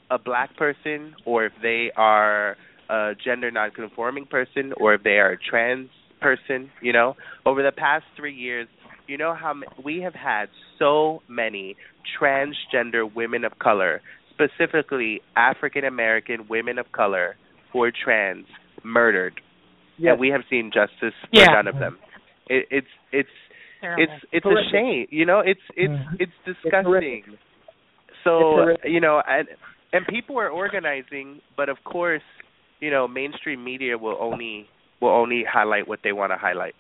[0.10, 2.56] a black person or if they are
[2.90, 5.90] a gender nonconforming person or if they are a trans
[6.22, 8.68] person, you know, over the past 3 years,
[9.08, 9.54] you know how
[9.84, 10.46] we have had
[10.80, 11.76] so many
[12.20, 17.36] transgender women of color, specifically African American women of color
[17.72, 18.46] who are trans
[18.84, 19.42] murdered.
[19.98, 20.12] Yes.
[20.12, 21.48] And we have seen justice for yeah.
[21.48, 21.98] none of them.
[22.48, 23.30] It, it's it's
[23.82, 24.04] Terrible.
[24.04, 25.08] it's it's a shame.
[25.10, 26.16] You know, it's it's mm-hmm.
[26.20, 27.24] it's disgusting.
[27.28, 27.38] It's
[28.24, 29.48] so, you know, and
[29.92, 32.22] and people are organizing, but of course,
[32.80, 34.68] you know, mainstream media will only
[35.02, 36.76] will only highlight what they want to highlight.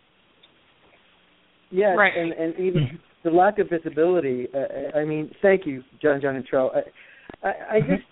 [1.70, 2.14] Yes, right.
[2.16, 4.48] and and even the lack of visibility.
[4.54, 6.70] Uh, I mean, thank you, John, John, and Tro.
[6.70, 7.92] I, I, I mm-hmm.
[7.92, 8.04] just,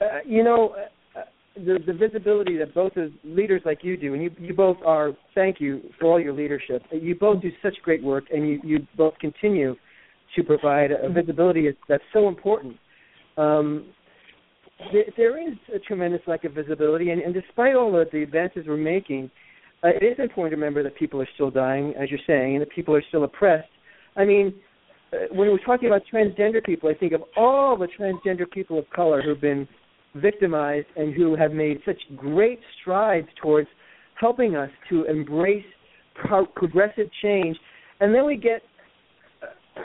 [0.00, 0.88] uh, you know, uh,
[1.64, 5.12] the the visibility that both as leaders like you do, and you you both are.
[5.34, 6.82] Thank you for all your leadership.
[6.90, 9.74] You both do such great work, and you you both continue
[10.36, 12.76] to provide a visibility that's so important.
[13.36, 13.92] Um,
[15.16, 18.76] there is a tremendous lack of visibility, and, and despite all of the advances we're
[18.76, 19.30] making,
[19.82, 22.62] uh, it is important to remember that people are still dying, as you're saying, and
[22.62, 23.68] that people are still oppressed.
[24.16, 24.54] I mean,
[25.12, 28.88] uh, when we're talking about transgender people, I think of all the transgender people of
[28.90, 29.66] color who've been
[30.14, 33.68] victimized and who have made such great strides towards
[34.20, 35.64] helping us to embrace
[36.14, 37.56] pro- progressive change,
[38.00, 38.62] and then we get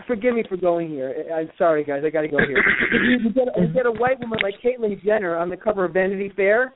[0.07, 1.25] forgive me for going here.
[1.35, 2.01] I'm sorry, guys.
[2.05, 2.57] I got to go here.
[3.21, 6.31] you, get, you get a white woman like Caitlyn Jenner on the cover of Vanity
[6.35, 6.73] Fair.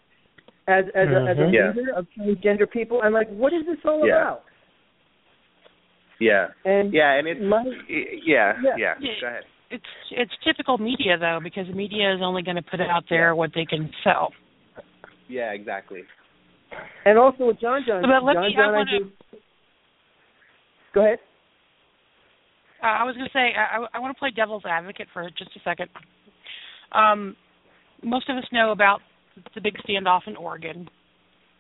[0.68, 1.54] as as a, as a Mm-hmm.
[1.54, 1.74] Yeah.
[1.76, 3.02] leader of transgender people.
[3.04, 4.22] I'm like, what is this all Yeah.
[4.22, 4.44] about?
[6.20, 6.48] Yeah.
[6.66, 7.64] And Yeah, and it's my,
[8.26, 8.76] yeah, Yeah.
[8.78, 8.94] yeah.
[9.00, 9.12] Yeah.
[9.22, 9.44] Go ahead.
[9.70, 13.36] It's it's typical media though, because the media is only going to put out there
[13.36, 14.32] what they can sell.
[15.28, 16.04] Yeah, exactly.
[17.06, 18.02] and also with John John.
[18.02, 19.12] But let John me- John, I wanna- do.
[20.94, 21.20] Go ahead.
[22.82, 25.52] Uh, I was going to say I, I want to play devil's advocate for just
[25.56, 25.90] a second.
[26.92, 27.36] Um,
[28.04, 29.02] most of us know about
[29.56, 30.88] the big standoff in Oregon,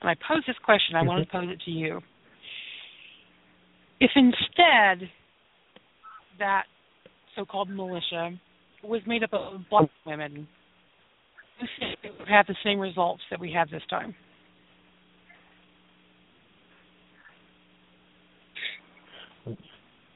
[0.01, 0.95] and I pose this question.
[0.95, 2.01] I want to pose it to you.
[3.99, 5.09] If instead
[6.39, 6.63] that
[7.37, 8.31] so-called militia
[8.83, 10.33] was made up of black women,
[11.59, 14.15] do you think it would have the same results that we have this time?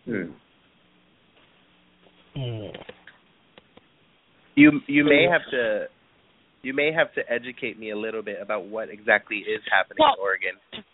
[0.05, 0.31] Hmm.
[2.36, 2.71] Mm.
[4.55, 5.86] You you may have to
[6.62, 10.15] you may have to educate me a little bit about what exactly is happening Well-
[10.17, 10.86] in Oregon.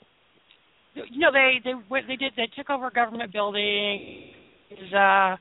[0.95, 1.73] You know, they they
[2.07, 4.31] they did they took over a government building.
[4.71, 5.37] Is uh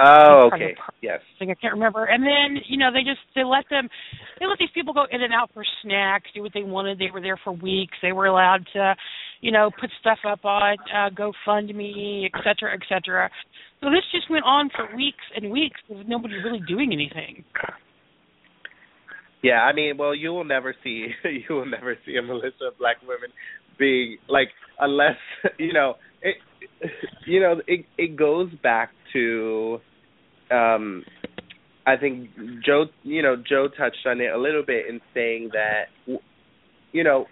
[0.00, 0.76] Oh, okay.
[1.02, 1.20] Yes.
[1.38, 2.04] thing I can't remember.
[2.04, 3.88] And then you know they just they let them
[4.38, 6.98] they let these people go in and out for snacks, do what they wanted.
[6.98, 7.96] They were there for weeks.
[8.00, 8.94] They were allowed to,
[9.40, 13.28] you know, put stuff up on uh, GoFundMe, et cetera, et cetera.
[13.80, 17.44] So this just went on for weeks and weeks with nobody really doing anything.
[19.42, 22.78] Yeah, I mean, well, you will never see you will never see a militia of
[22.78, 23.30] black women
[23.78, 25.16] being like unless
[25.58, 26.36] you know it.
[27.26, 29.78] You know, it it goes back to,
[30.50, 31.04] um,
[31.86, 32.30] I think
[32.64, 32.86] Joe.
[33.02, 35.84] You know, Joe touched on it a little bit in saying that,
[36.92, 37.26] you know,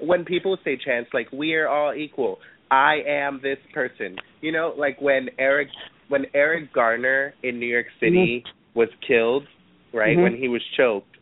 [0.00, 2.38] when people say chants like "we are all equal,"
[2.70, 4.16] I am this person.
[4.40, 5.68] You know, like when Eric
[6.08, 9.46] when Eric Garner in New York City was killed,
[9.94, 10.22] right Mhm.
[10.22, 11.12] when he was choked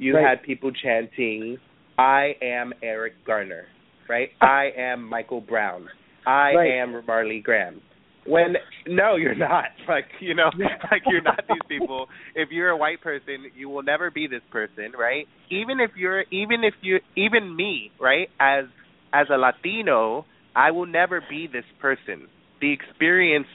[0.00, 0.26] you Right.
[0.26, 1.58] had people chanting,
[1.98, 3.66] I am Eric Garner,
[4.08, 4.30] right?
[4.40, 5.88] I am Michael Brown.
[6.26, 6.70] I Right.
[6.72, 7.82] am Marley Graham.
[8.30, 8.54] When
[8.86, 9.64] no, you're not.
[9.88, 10.50] Like you know,
[10.92, 12.06] like you're not these people.
[12.36, 15.26] If you're a white person, you will never be this person, right?
[15.50, 18.28] Even if you're, even if you, even me, right?
[18.38, 18.66] As
[19.12, 22.28] as a Latino, I will never be this person.
[22.60, 23.48] The experience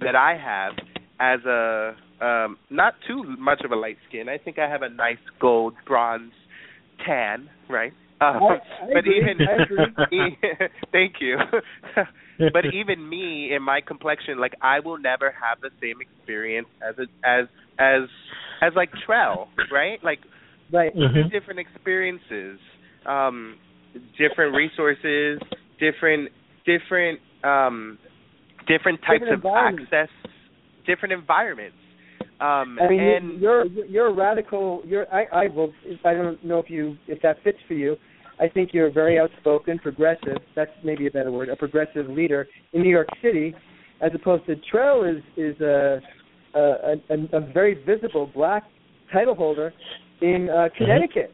[0.00, 0.74] that I have
[1.18, 4.28] as a um not too much of a light skin.
[4.28, 6.32] I think I have a nice gold bronze
[7.04, 7.92] tan, right?
[8.20, 10.38] Um, I- I but even I agree.
[10.92, 11.38] thank you.
[12.52, 16.94] But even me in my complexion, like I will never have the same experience as
[16.98, 17.46] a, as
[17.78, 18.08] as
[18.62, 20.02] as like Trell, right?
[20.02, 20.20] Like
[20.72, 20.94] Right.
[20.96, 21.30] Mhm.
[21.30, 22.58] different experiences,
[23.04, 23.58] um,
[24.16, 25.38] different resources,
[25.78, 26.30] different
[26.64, 27.98] different um,
[28.66, 30.08] different types Different of access,
[30.86, 31.76] different environments.
[32.40, 34.82] Um, I mean, and you're you're a radical.
[34.86, 35.72] You're I I will.
[36.04, 37.96] I don't know if you if that fits for you.
[38.42, 40.38] I think you're a very outspoken, progressive.
[40.56, 41.48] That's maybe a better word.
[41.48, 43.54] A progressive leader in New York City,
[44.00, 46.00] as opposed to Trell is is a
[46.54, 46.60] a,
[47.10, 48.64] a, a very visible black
[49.12, 49.72] title holder
[50.20, 51.32] in uh, Connecticut,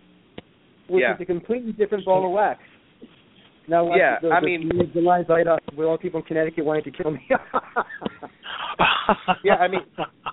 [0.89, 1.15] which Yeah.
[1.15, 2.61] is a completely different ball of wax.
[3.69, 6.27] Now, Yeah, the, the, I mean- the, the lines light up with all people in
[6.27, 7.27] Connecticut wanting to kill me.
[9.45, 9.81] yeah, I mean,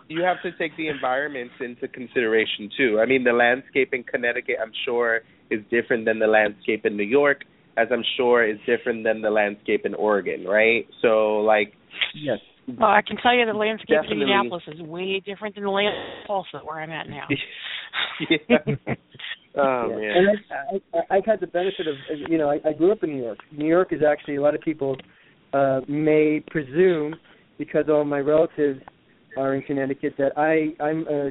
[0.07, 2.99] you have to take the environments into consideration too.
[3.01, 7.03] I mean, the landscape in Connecticut, I'm sure, is different than the landscape in New
[7.03, 7.41] York,
[7.77, 10.87] as I'm sure is different than the landscape in Oregon, right?
[11.01, 11.73] So, like,
[12.13, 12.39] yes.
[12.67, 14.17] Well, I can tell you the landscape Definitely.
[14.17, 17.27] in Indianapolis is way different than the landscape in Tulsa, where I'm at now.
[18.29, 18.57] yeah.
[19.55, 19.95] oh Yeah.
[19.95, 20.13] man.
[20.17, 21.95] And I, I, I've had the benefit of,
[22.27, 23.37] you know, I, I grew up in New York.
[23.51, 24.97] New York is actually a lot of people
[25.53, 27.15] uh, may presume
[27.59, 28.81] because all my relatives
[29.37, 31.29] are in Connecticut that I I'm a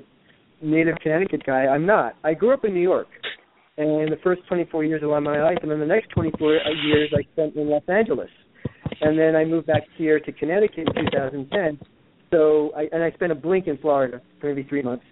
[0.63, 1.67] native Connecticut guy.
[1.67, 2.15] I'm not.
[2.23, 3.09] I grew up in New York,
[3.77, 7.23] and the first 24 years of my life, and then the next 24 years I
[7.33, 8.31] spent in Los Angeles,
[9.01, 11.79] and then I moved back here to Connecticut in 2010.
[12.31, 15.05] So I and I spent a blink in Florida for maybe three months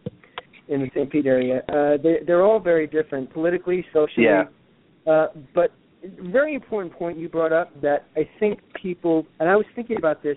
[0.69, 1.11] in the St.
[1.11, 1.63] Pete area.
[1.69, 4.27] Uh, they, they're all very different politically, socially.
[4.27, 4.45] Yeah.
[5.07, 5.73] Uh, but
[6.21, 10.23] very important point you brought up that I think people, and I was thinking about
[10.23, 10.37] this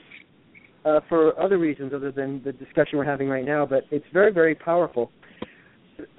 [0.86, 4.32] uh, for other reasons other than the discussion we're having right now, but it's very,
[4.32, 5.12] very powerful.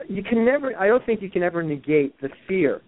[0.09, 2.83] You can never, I don't think you can ever negate the fear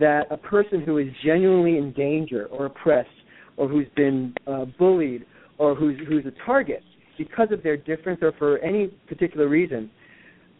[0.00, 3.08] that a person who is genuinely in danger or oppressed
[3.56, 5.24] or who's been uh, bullied
[5.58, 6.82] or who's who's a target
[7.16, 9.90] because of their difference or for any particular reason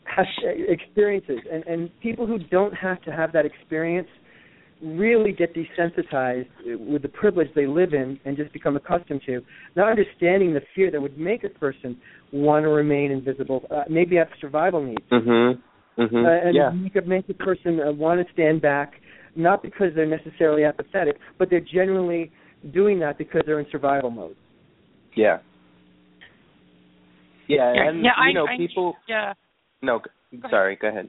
[0.05, 0.27] has
[0.69, 1.39] experiences.
[1.53, 4.09] And and people who don't have to have that experience
[4.83, 9.41] really get desensitized with the privilege they live in and just become accustomed to
[9.75, 11.97] not understanding the fear that would make a person
[12.33, 15.59] want to remain invisible uh, maybe have survival needs Mhm.
[15.97, 16.25] Mhm.
[16.27, 16.69] uh, and yeah.
[16.71, 19.01] make a make a person uh, want to stand back,
[19.35, 22.31] not because they're necessarily apathetic, but they're generally
[22.75, 24.37] doing that because they're in survival mode.
[25.15, 25.39] Yeah.
[27.49, 28.97] Yeah, Yeah, and yeah, you I- know, I- people.
[29.09, 29.33] Yeah.
[29.81, 30.77] No, g- sorry.
[30.77, 31.09] Go ahead.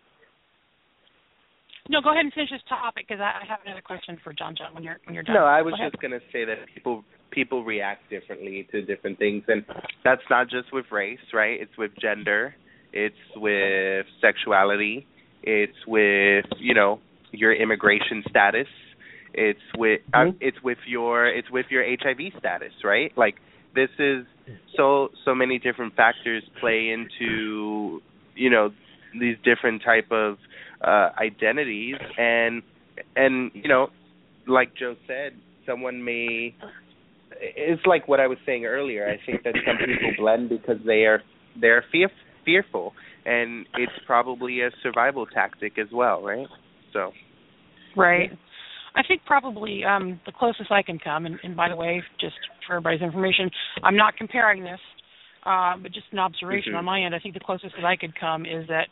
[1.89, 4.56] No, go ahead and finish this topic because I I have another question for John
[4.58, 5.36] John when you're when you're done.
[5.36, 9.43] No, I was Go just gonna say that people people react differently to different things,
[9.47, 9.65] and
[10.04, 11.60] that's not just with race, right?
[11.60, 12.56] It's with gender,
[12.93, 15.06] it's with sexuality,
[15.43, 17.00] it's with you know
[17.32, 18.67] your immigration status,
[19.34, 20.36] it's with uh, Mhm.
[20.41, 23.15] it's with your it's with your HIV status, right?
[23.17, 23.36] Like
[23.76, 24.26] this is
[24.76, 28.02] so so many different factors play into
[28.36, 28.71] you know
[29.19, 30.38] these different type of
[30.82, 32.62] uh identities and
[33.16, 33.88] and you know
[34.48, 35.34] like Joe said,
[35.66, 36.56] someone may.
[37.40, 39.08] It's like what I was saying earlier.
[39.08, 41.22] I think that some people blend because they are
[41.60, 42.10] they're fear,
[42.46, 42.94] fearful,
[43.26, 46.48] and it's probably a survival tactic as well, right?
[46.94, 47.12] So.
[47.96, 48.30] Right.
[48.96, 52.36] I think probably um, the closest I can come, and, and by the way, just
[52.66, 53.52] for everybody's information,
[53.84, 54.80] I'm not comparing this,
[55.46, 56.78] uh, but just an observation Mhm.
[56.80, 57.13] on my end.
[57.13, 58.88] I think the closest that I could come is that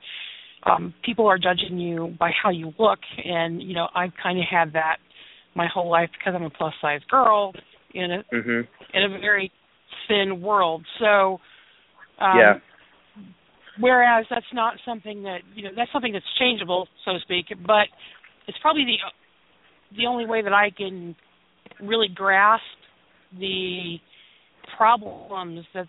[0.66, 4.46] um, people are judging you by how you look, and you know I've kind of
[4.50, 4.98] had that
[5.56, 7.54] my whole life because I'm a plus size girl
[7.94, 8.68] in a Mhm.
[8.94, 9.52] in a very
[10.08, 10.86] thin world.
[11.00, 11.40] So,
[12.20, 12.60] um, Yeah.
[13.78, 17.48] Whereas that's not something that you know that's something that's changeable, so to speak.
[17.66, 17.90] But
[18.48, 18.98] it's probably the
[19.98, 21.16] the only way that I can
[21.82, 22.64] really grasp
[23.38, 24.00] the
[24.78, 25.88] problems that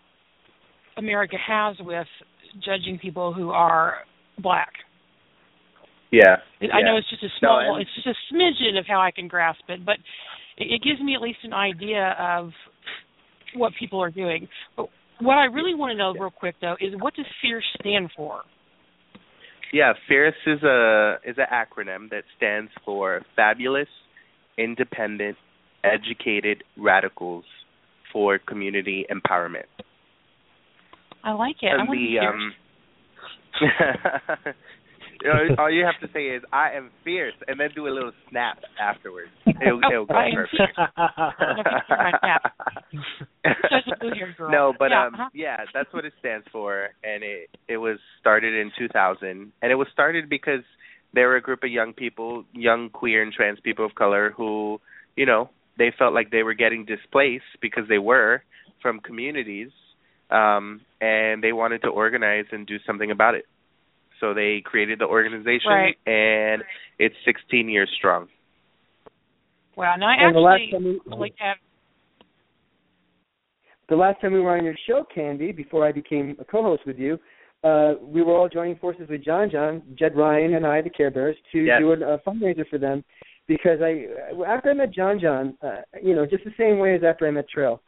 [0.97, 2.09] America has with
[2.65, 4.05] judging people who are
[4.39, 4.73] black.
[6.11, 6.37] Yeah.
[6.63, 9.29] I know it's just a small, No, it's just a smidgen of how I can
[9.29, 9.97] grasp it, but
[10.57, 12.51] it, it gives me at least an idea of
[13.55, 14.49] what people are doing.
[14.77, 14.87] But
[15.21, 18.43] what I really want to know, real quick though, is what does FIERCE stand for?
[19.73, 23.89] Yeah, FIERCE is a is an acronym that stands for Fabulous,
[24.57, 25.37] Independent,
[25.83, 27.45] Educated Radicals
[28.13, 29.67] for Community Empowerment.
[31.25, 31.67] I like it.
[31.67, 32.23] I And want to the hear.
[32.31, 32.55] um
[35.59, 38.59] all you have to say is I am fierce and then do a little snap
[38.81, 39.31] afterwards.
[39.47, 40.77] It'll, it'll go perfect.
[43.45, 44.51] Such a blue-haired girl.
[44.51, 45.29] no, but Yeah, um uh-huh.
[45.35, 49.77] yeah, that's what it stands for and it it was started in 2000 and it
[49.77, 50.63] was started because
[51.15, 54.81] there were a group of young people, young queer and trans people of color who,
[55.17, 58.43] you know, they felt like they were getting displaced because they were
[58.83, 59.71] from communities
[60.31, 63.45] um and they wanted to organize and do something about it.
[64.21, 65.97] So they created the organization Right.
[66.07, 66.63] and
[66.99, 68.29] it's 16 years strong.
[69.77, 69.95] Wow.
[69.97, 71.59] Now I And the last actually time we- like have.
[73.89, 76.99] the last time we were on your show, Candi, before I became a co-host with
[76.99, 77.19] you,
[77.63, 81.11] uh, we were all joining forces with John John, Jed Ryan, and I, the Care
[81.11, 81.81] Bears, to Yes.
[81.81, 83.05] do a, a fundraiser for them.
[83.47, 84.07] Because I,
[84.45, 87.31] after I met John John, uh, you know, just the same way as after I
[87.31, 87.79] met Trell,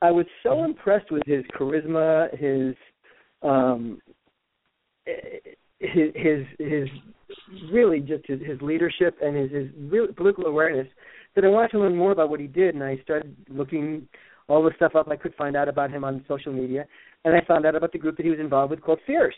[0.00, 2.74] I was so impressed with his charisma, his,
[3.42, 4.00] um,
[5.04, 6.88] his, his, his
[7.72, 10.86] really just his, his leadership and his, his real political awareness
[11.34, 14.06] that I wanted to learn more about what he did, and I started looking
[14.48, 16.86] all the stuff up I could find out about him on social media,
[17.24, 19.34] and I found out about the group that he was involved with called Fierce.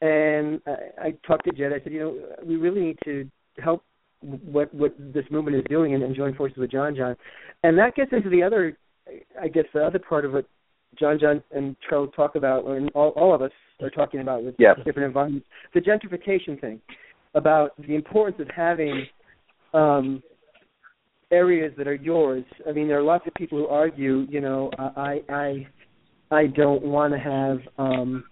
[0.00, 1.72] And I, I talked to Jed.
[1.72, 3.30] I said, you know, we really need to
[3.62, 3.84] help
[4.20, 7.16] what what this movement is doing and, and join forces with John John.
[7.62, 8.76] And that gets into the other,
[9.40, 10.46] I guess, the other part of what
[10.98, 14.54] John John and Charles talk about, or all, all of us are talking about with
[14.58, 14.74] Yeah.
[14.84, 16.80] different environments, the gentrification thing,
[17.34, 19.06] about the importance of having
[19.74, 20.22] um,
[21.30, 22.44] areas that are yours.
[22.68, 25.66] I mean, there are lots of people who argue, you know, I I
[26.30, 28.24] I don't want to have um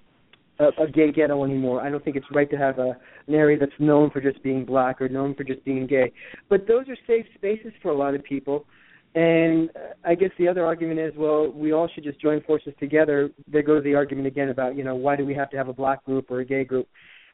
[0.59, 1.81] a, a gay ghetto anymore.
[1.81, 4.65] I don't think it's right to have a an area that's known for just being
[4.65, 6.13] black or known for just being gay.
[6.49, 8.67] But those are safe spaces for a lot of people.
[9.15, 9.71] And
[10.05, 13.31] I guess the other argument is, well, we all should just join forces together.
[13.51, 15.73] There goes the argument again about, you know, why do we have to have a
[15.73, 16.87] black group or a gay group?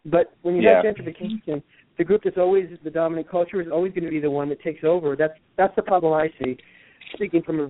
[0.07, 0.77] But when you Yeah.
[0.77, 1.63] have gentrification,
[1.99, 4.61] the group that's always the dominant culture is always going to be the one that
[4.61, 5.17] takes over.
[5.17, 6.57] That's that's the problem I see.
[7.15, 7.69] Speaking from a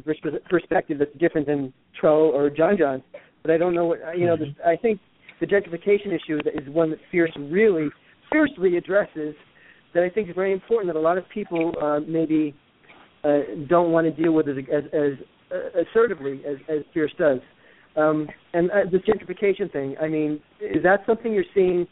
[0.49, 3.03] perspective that's different than Trell or John John's,
[3.43, 4.37] but I don't know what you know.
[4.37, 5.01] The, I think
[5.41, 7.89] the gentrification issue is one that Fierce really
[8.31, 9.35] fiercely addresses.
[9.95, 10.93] That I think is very important.
[10.93, 12.55] That a lot of people uh, maybe
[13.27, 15.13] uh, don't want to deal with as as, as
[15.51, 17.41] uh, assertively as as Fierce does.
[17.97, 19.97] Um, and uh, this gentrification thing.
[20.01, 21.87] I mean, is that something you're seeing?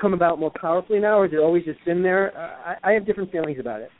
[0.00, 2.36] come about more powerfully now, or has it always just been there?
[2.36, 3.90] Uh, I, I have different feelings about it.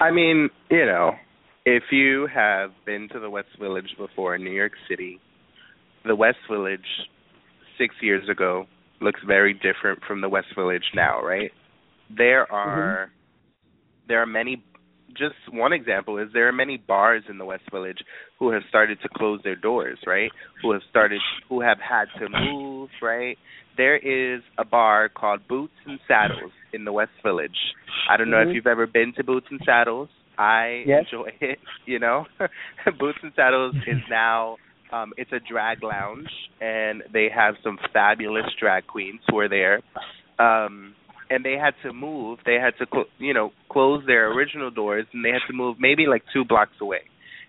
[0.00, 1.12] I mean, you know,
[1.64, 5.20] if you have been to the West Village before in New York City,
[6.04, 6.80] the West Village
[7.78, 8.66] six years ago
[9.00, 11.50] looks very different from the West Village now, right?
[12.16, 13.10] There are
[14.08, 14.62] there are many
[15.16, 17.98] just one example is there are many bars in the West Village
[18.38, 20.30] who have started to close their doors, right?
[20.62, 23.36] Who have started who have had to move, right?
[23.76, 27.56] There is a bar called Boots and Saddles in the West Village.
[28.08, 28.48] I don't know Mhm.
[28.50, 30.08] if you've ever been to Boots and Saddles.
[30.38, 31.04] I Yes.
[31.04, 32.26] enjoy it, you know.
[32.98, 34.56] Boots and Saddles is now
[34.92, 39.80] um it's a drag lounge and they have some fabulous drag queens who are there.
[40.38, 40.94] Um
[41.32, 42.40] and they had to move.
[42.44, 45.76] They had to, cl- you know, close their original doors, and they had to move
[45.78, 47.02] maybe like two blocks away.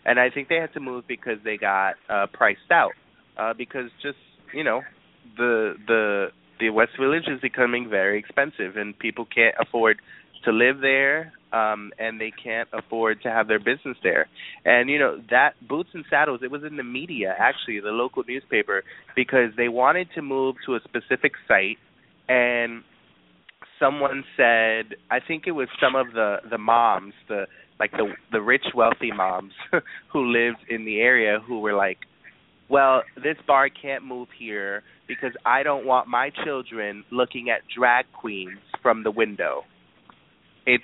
[0.06, 2.94] And I think they had to move because they got uh priced out.
[3.38, 4.18] Uh because just
[4.54, 4.82] you know,
[5.38, 6.28] the the
[6.60, 9.98] the West Village is becoming very expensive, and people can't afford
[10.46, 14.28] to live there, um, and they can't afford to have their business there.
[14.66, 18.24] And you know that Boots and Saddles, it was in the media actually, the local
[18.28, 18.84] newspaper,
[19.16, 21.78] because they wanted to move to a specific site,
[22.30, 22.84] and
[23.84, 27.46] someone said, I think it was some of the the moms, the
[27.80, 29.54] like the the rich wealthy moms
[30.12, 31.98] who lived in the area who were like,
[32.70, 38.06] well, this bar can't move here because I don't want my children looking at drag
[38.14, 39.64] queens from the window.
[40.66, 40.84] It's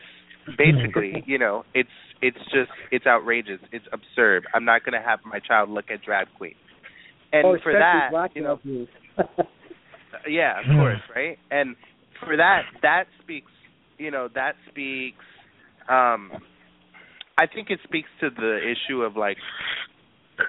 [0.58, 1.90] basically, you know, it's
[2.22, 3.60] it's just it's outrageous.
[3.72, 4.46] It's absurd.
[4.54, 6.56] I'm not going to have my child look at drag queens.
[7.32, 8.60] And oh, for that, you know,
[9.20, 9.24] uh,
[10.28, 11.38] yeah, of course, right?
[11.52, 11.76] And
[12.26, 13.52] for that, that speaks,
[13.98, 15.24] you know, that speaks.
[15.88, 16.32] um
[17.38, 19.38] I think it speaks to the issue of like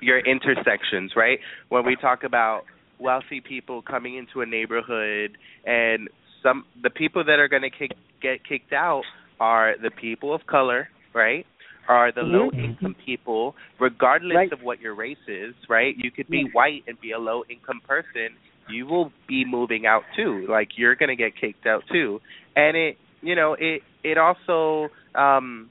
[0.03, 1.39] your intersections, right?
[1.69, 2.63] When we talk about
[2.99, 6.09] wealthy people coming into a neighborhood, and
[6.43, 9.03] some the people that are going to kick, get kicked out
[9.39, 11.47] are the people of color, right?
[11.89, 12.33] Are the Mhm.
[12.33, 14.53] low income people, regardless Right.
[14.53, 15.97] of what your race is, right?
[15.97, 18.37] You could be white and be a low income person.
[18.69, 20.47] You will be moving out too.
[20.49, 22.21] Like you're going to get kicked out too.
[22.57, 25.71] And it, you know, it it also um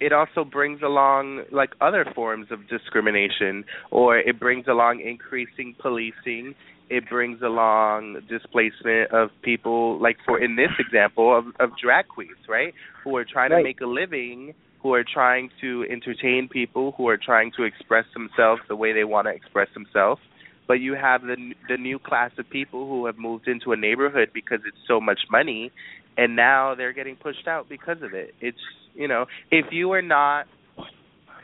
[0.00, 6.54] it also brings along like other forms of discrimination or it brings along increasing policing
[6.90, 12.36] it brings along displacement of people like for in this example of of drag queens
[12.48, 12.72] right
[13.04, 13.58] who are trying Right.
[13.58, 18.04] to make a living who are trying to entertain people who are trying to express
[18.14, 20.20] themselves the way they want to express themselves
[20.68, 21.36] but you have the
[21.68, 25.20] the new class of people who have moved into a neighborhood because it's so much
[25.30, 25.72] money
[26.16, 28.58] and now they're getting pushed out because of it it's
[28.94, 30.46] you know if you are not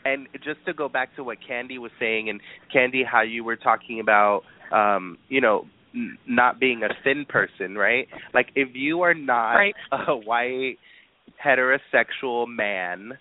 [0.05, 2.39] and just to go back to what Candi was saying and
[2.73, 5.65] Candi how you were talking about um you know
[5.95, 9.75] n- not being a thin person right like if you are not Right.
[9.91, 10.77] a white
[11.43, 13.13] heterosexual man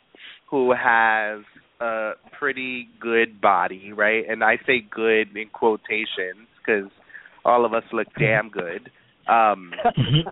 [0.50, 1.40] who has
[1.84, 6.90] a pretty good body right and i say good in quotations because
[7.44, 8.90] all of us look damn good
[9.28, 9.70] um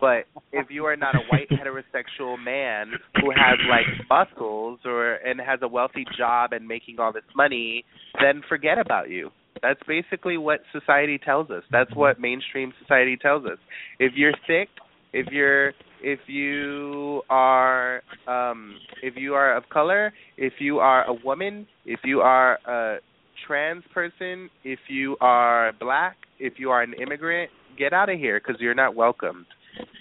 [0.00, 5.40] but if you are not a white heterosexual man who has like muscles or and
[5.40, 7.84] has a wealthy job and making all this money,
[8.20, 9.30] then forget about you.
[9.62, 11.62] That's basically what society tells us.
[11.70, 13.58] That's what mainstream society tells us.
[13.98, 14.68] If you're thick,
[15.12, 15.72] if you're
[16.02, 22.00] if you are um if you are of color, if you are a woman, if
[22.04, 22.98] you are a
[23.46, 28.40] trans person, if you are black, if you are an immigrant, get out of here
[28.40, 29.46] because you're not welcomed.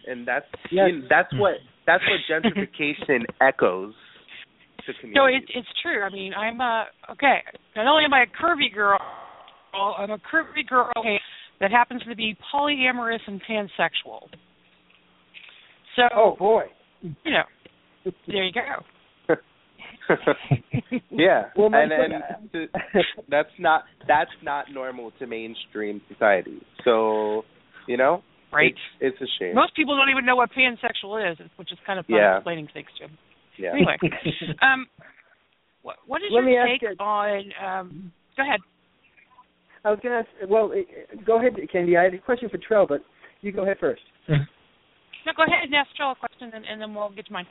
[0.08, 0.90] And that's Yes.
[0.92, 1.54] you know, that's what
[1.86, 3.94] that's what gentrification echoes
[4.86, 5.16] to communities.
[5.16, 6.04] No, it, it's true.
[6.04, 7.40] I mean, I'm a okay.
[7.76, 9.00] Not only am I a curvy girl,
[9.74, 10.92] I'm a curvy girl
[11.60, 14.28] that happens to be polyamorous and pansexual.
[15.96, 16.64] So, oh boy.
[17.02, 17.44] you know,
[18.28, 19.36] there you go.
[21.10, 22.14] yeah, Well, and and
[22.54, 22.68] to-
[23.30, 26.62] that's not that's not normal to mainstream society.
[26.84, 27.44] So,
[27.88, 28.24] you know,
[28.54, 28.76] Right.
[29.00, 29.56] It's, it's a shame.
[29.56, 32.36] Most people don't even know what pansexual is, which is kind of fun Yeah.
[32.36, 33.18] explaining things to them.
[33.58, 33.72] yeah.
[33.72, 33.96] Anyway,
[34.62, 34.88] um,
[35.84, 37.44] what, what is Let your take you- on?
[37.64, 38.60] Um, go ahead.
[39.86, 40.50] I was going to ask.
[40.50, 40.82] Well, eh,
[41.26, 41.98] go ahead, Candi.
[41.98, 43.00] I had a question for Trell, but
[43.40, 44.02] you go ahead first.
[45.26, 47.46] No, go ahead and ask Joel a question, and, and then we'll get to mine.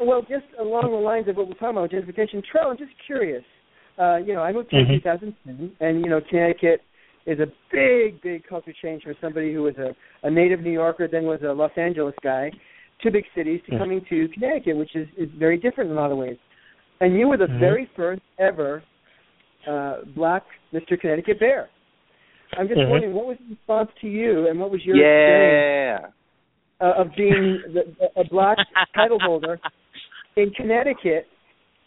[0.00, 2.42] Well, just along the lines of what we're talking about, gentrification.
[2.44, 3.42] Trell, I'm just curious.
[3.98, 5.02] Uh, you know, I moved here in Mhm.
[5.02, 6.82] 2010, and you know, Connecticut
[7.26, 11.08] is a big, big culture change for somebody who was a, a native New Yorker,
[11.08, 12.52] then was a Los Angeles guy,
[13.02, 13.78] two big cities, to Yeah.
[13.78, 16.38] coming to Connecticut, which is is very different in a lot of ways.
[17.00, 17.58] And you were the Mhm.
[17.58, 18.82] very first ever
[19.66, 20.98] uh, black Mr.
[20.98, 21.68] Connecticut Bear.
[22.56, 22.88] I'm just Mhm.
[22.88, 25.64] wondering, what was the response to you, and what was your experience
[26.04, 26.10] Yeah.
[26.80, 28.58] Uh, of being the, a black
[28.94, 29.58] title holder
[30.36, 31.26] in Connecticut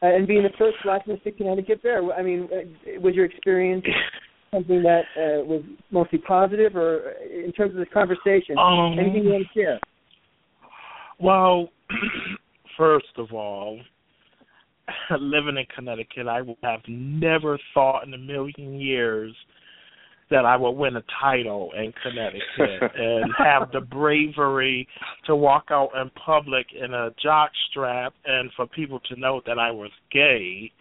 [0.04, 1.36] uh, and being the first black Mr.
[1.36, 2.02] Connecticut Bear.
[2.14, 3.86] I mean, uh, was your experience
[4.54, 9.24] something that uh, was mostly positive, or uh, in terms of the conversation, Um, anything
[9.24, 9.80] you want to share?
[11.20, 11.70] Well,
[12.78, 13.80] first of all,
[15.12, 19.34] living in Connecticut, I would have never thought in a million years
[20.32, 24.88] that I would win a title in Connecticut and have the bravery
[25.28, 29.60] to walk out in public in a jock strap and for people to know that
[29.60, 30.72] I was gay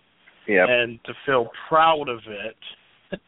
[0.49, 0.67] Yep.
[0.69, 2.57] and to feel proud of it.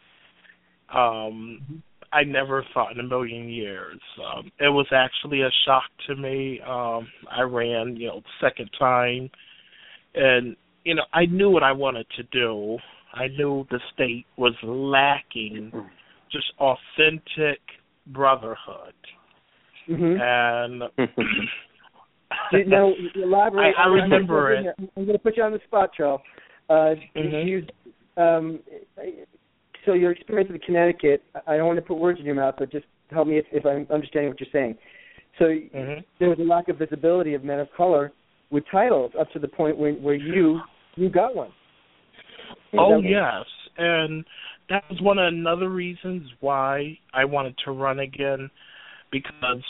[0.95, 4.01] Um I never thought in a million years.
[4.23, 6.61] Um it was actually a shock to me.
[6.61, 9.31] Um I ran, you know, second time
[10.15, 12.79] and you know, I knew what I wanted to do.
[13.15, 15.73] I knew the state was lacking
[16.33, 17.61] just authentic
[18.09, 18.95] brotherhood.
[19.87, 20.83] hmm And
[22.53, 23.75] You know, elaborate.
[23.77, 26.21] I- I I'm gonna remember put I'm going to put you on the spot, Charles.
[26.69, 27.47] Uh, Mhm.
[27.47, 27.67] you,
[28.17, 28.61] um,
[29.85, 32.71] so your experience with Connecticut, I don't want to put words in your mouth, but
[32.71, 34.79] just help me if, if I'm understanding what you're saying.
[35.39, 36.05] So Mhm.
[36.19, 38.13] there was a lack of visibility of men of color
[38.51, 40.63] with titles up to the point where where you
[40.97, 41.49] you got one.
[42.73, 43.47] Is Oh that- yes,
[43.79, 44.25] and
[44.73, 48.51] that was one of another reasons why I wanted to run again,
[49.11, 49.63] because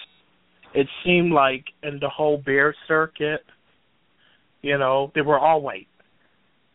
[0.75, 3.41] it seemed like in the whole bear circuit,
[4.63, 5.89] you know, they were all white.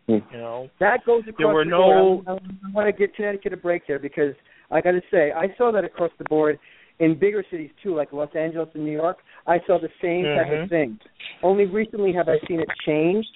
[0.08, 0.18] Hmm.
[0.32, 2.28] You know, That goes across There were the no- board.
[2.28, 2.32] I,
[2.68, 4.34] I want to get Connecticut a break there because
[4.72, 6.60] I got to say I saw that across the board
[7.00, 9.18] in bigger cities too, like Los Angeles and New York.
[9.46, 10.64] I saw the same type Mhm.
[10.64, 11.00] of thing.
[11.44, 13.30] Only recently have I seen it changed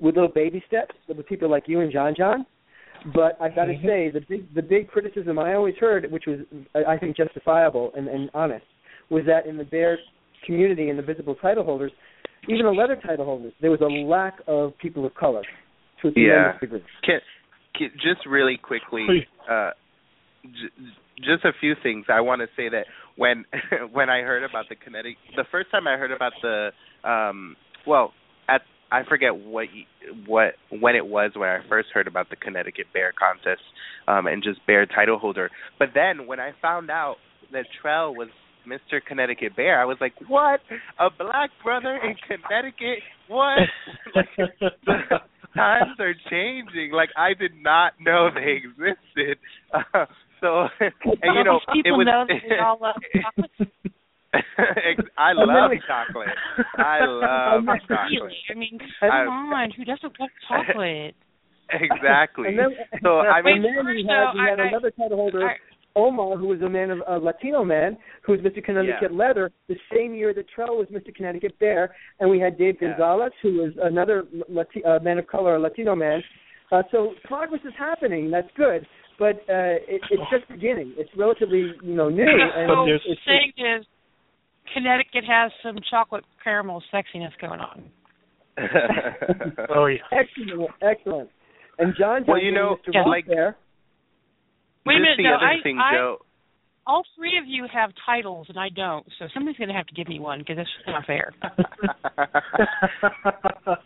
[0.00, 2.46] with little baby steps with people like you and John John.
[3.14, 6.40] But I've got to say the big the big criticism I always heard, which was
[6.74, 8.64] I I think justifiable and, and honest,
[9.10, 9.98] was that in the bear
[10.46, 11.92] community and the visible title holders,
[12.48, 15.42] even the leather title holders, there was a lack of people of color
[16.02, 16.52] to a Yeah.
[16.52, 16.82] tremendous degree.
[17.04, 17.20] Can,
[17.74, 19.70] can, just really quickly, uh,
[20.44, 22.06] j- just a few things.
[22.08, 22.86] I want to say that
[23.16, 23.44] when
[23.92, 26.70] when I heard about the Connecticut, the first time I heard about the,
[27.08, 28.12] um, well,
[28.48, 29.66] at I forget what
[30.26, 33.62] what when it was when I first heard about the Connecticut Bear Contest,
[34.06, 35.50] um, and just Bear title holder.
[35.78, 37.16] But then when I found out
[37.52, 38.28] that Trell was
[38.66, 39.00] Mr.
[39.06, 40.60] Connecticut Bear, I was like, what?
[40.98, 42.98] A black brother in Connecticut?
[43.28, 43.58] What?
[44.14, 45.22] like,
[45.54, 46.92] times are changing.
[46.92, 49.38] Like I did not know they existed.
[49.72, 50.06] Uh,
[50.40, 52.06] so and you know it was.
[52.06, 53.46] know
[54.32, 54.96] that we all love chocolate.
[54.98, 56.28] Ex- I love chocolate.
[56.78, 57.78] I love Really?
[57.88, 58.32] chocolate.
[58.50, 61.14] I mean, I- come on, who doesn't love chocolate?
[61.70, 62.48] Exactly.
[62.48, 62.70] And then,
[63.02, 65.56] So I and mean, then we had, we had I- another title holder, I-
[65.96, 68.62] Omar, who was a man of a Latino man, who was Mr.
[68.64, 71.12] Connecticut Leather, the same year that Trell was Mr.
[71.14, 72.90] Connecticut Bear, and we had Dave Yeah.
[72.90, 76.22] Gonzalez, who was another Lati- uh, man of color, a Latino man.
[76.70, 78.30] Uh, so progress is happening.
[78.30, 78.86] That's good,
[79.18, 80.92] but uh, it, it's just beginning.
[80.96, 82.22] It's relatively, you know, new.
[82.22, 83.86] And so there's- it's, saying is,
[84.74, 87.84] Connecticut has some chocolate caramel sexiness going on.
[89.70, 89.98] oh yeah.
[90.12, 91.30] excellent, excellent.
[91.78, 92.92] And John, Well, you know, Mr.
[92.94, 93.56] yeah, Ross like- there.
[94.86, 96.18] Wait a just minute, the no, other I- thing, I- Joe.
[96.86, 99.04] All three of you have titles, and I don't.
[99.18, 101.34] So somebody's going to have to give me one because that's not fair.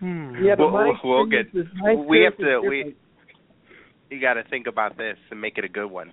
[0.00, 0.34] hmm.
[0.42, 1.66] Yeah, but We'll- we'll get- is-
[2.08, 2.94] we have to- we-
[4.10, 6.12] you got to think about this and make it a good one.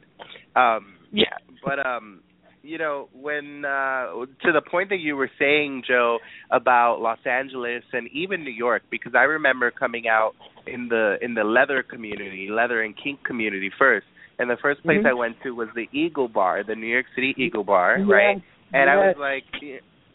[0.55, 1.33] Um, yeah.
[1.65, 2.21] but um,
[2.67, 4.11] you know, when uh,
[4.43, 6.17] to the point that you were saying, Joe,
[6.51, 10.33] about Los Angeles and even New York, because I remember coming out
[10.65, 14.05] in the in the leather community, leather and kink community first,
[14.37, 15.09] and the first place Mhm.
[15.09, 18.41] I went to was the Eagle Bar, the New York City Eagle Bar, Yes, right?
[18.73, 19.45] And I was like,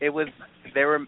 [0.00, 0.28] it was
[0.74, 1.06] there were,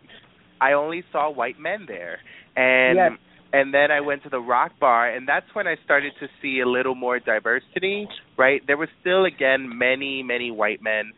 [0.63, 2.21] I only saw white men there,
[2.57, 3.13] and Yes.
[3.53, 6.61] and then I went to the Rock Bar, and that's when I started to see
[6.61, 8.09] a little more diversity.
[8.39, 11.13] Right, there were still again many many white men,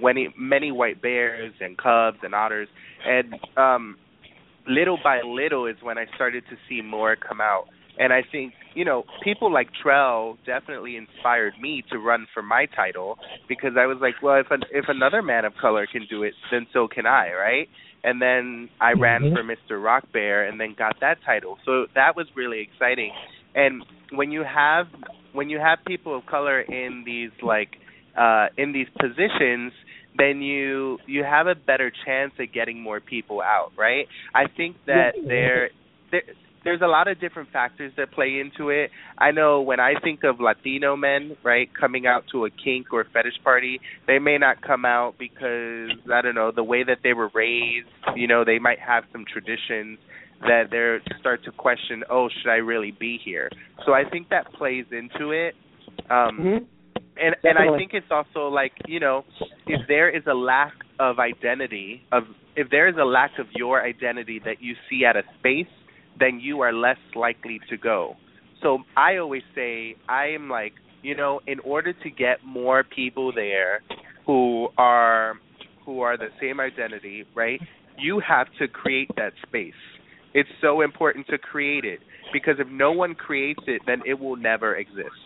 [0.00, 2.68] many many white bears and cubs and otters,
[3.06, 3.96] and um,
[4.66, 7.64] little by little is when I started to see more come out.
[7.98, 12.66] And I think you know people like Trell definitely inspired me to run for my
[12.74, 13.16] title
[13.48, 16.34] because I was like, well, if an, if another man of color can do it,
[16.50, 17.68] then so can I, right?
[18.04, 19.32] And then I ran Mhm.
[19.32, 19.82] for Mr.
[19.82, 21.58] Rock Bear and then got that title.
[21.64, 23.12] So that was really exciting.
[23.54, 23.82] And
[24.12, 24.86] when you have
[25.32, 27.76] when you have people of color in these like
[28.16, 29.72] uh in these positions
[30.18, 34.06] then you you have a better chance at getting more people out, right?
[34.34, 35.70] I think that there
[36.10, 36.22] there
[36.64, 38.90] there's a lot of different factors that play into it.
[39.18, 43.06] I know when I think of Latino men, right, coming out to a kink or
[43.12, 47.12] fetish party, they may not come out because I don't know the way that they
[47.12, 47.86] were raised.
[48.16, 49.98] You know, they might have some traditions
[50.40, 52.02] that they start to question.
[52.10, 53.48] Oh, should I really be here?
[53.86, 55.54] So I think that plays into it.
[56.10, 56.66] Um, Mhm.
[57.20, 59.24] And and I think it's also like you know
[59.66, 62.24] if there is a lack of identity of
[62.56, 65.72] if there is a lack of your identity that you see at a space,
[66.18, 68.14] then you are less likely to go.
[68.62, 73.32] So I always say I am like, you know, in order to get more people
[73.32, 73.82] there
[74.26, 75.34] who are
[75.84, 77.60] who are the same identity, right?
[77.98, 79.72] You have to create that space.
[80.34, 82.00] It's so important to create it
[82.32, 85.25] because if no one creates it, then it will never exist.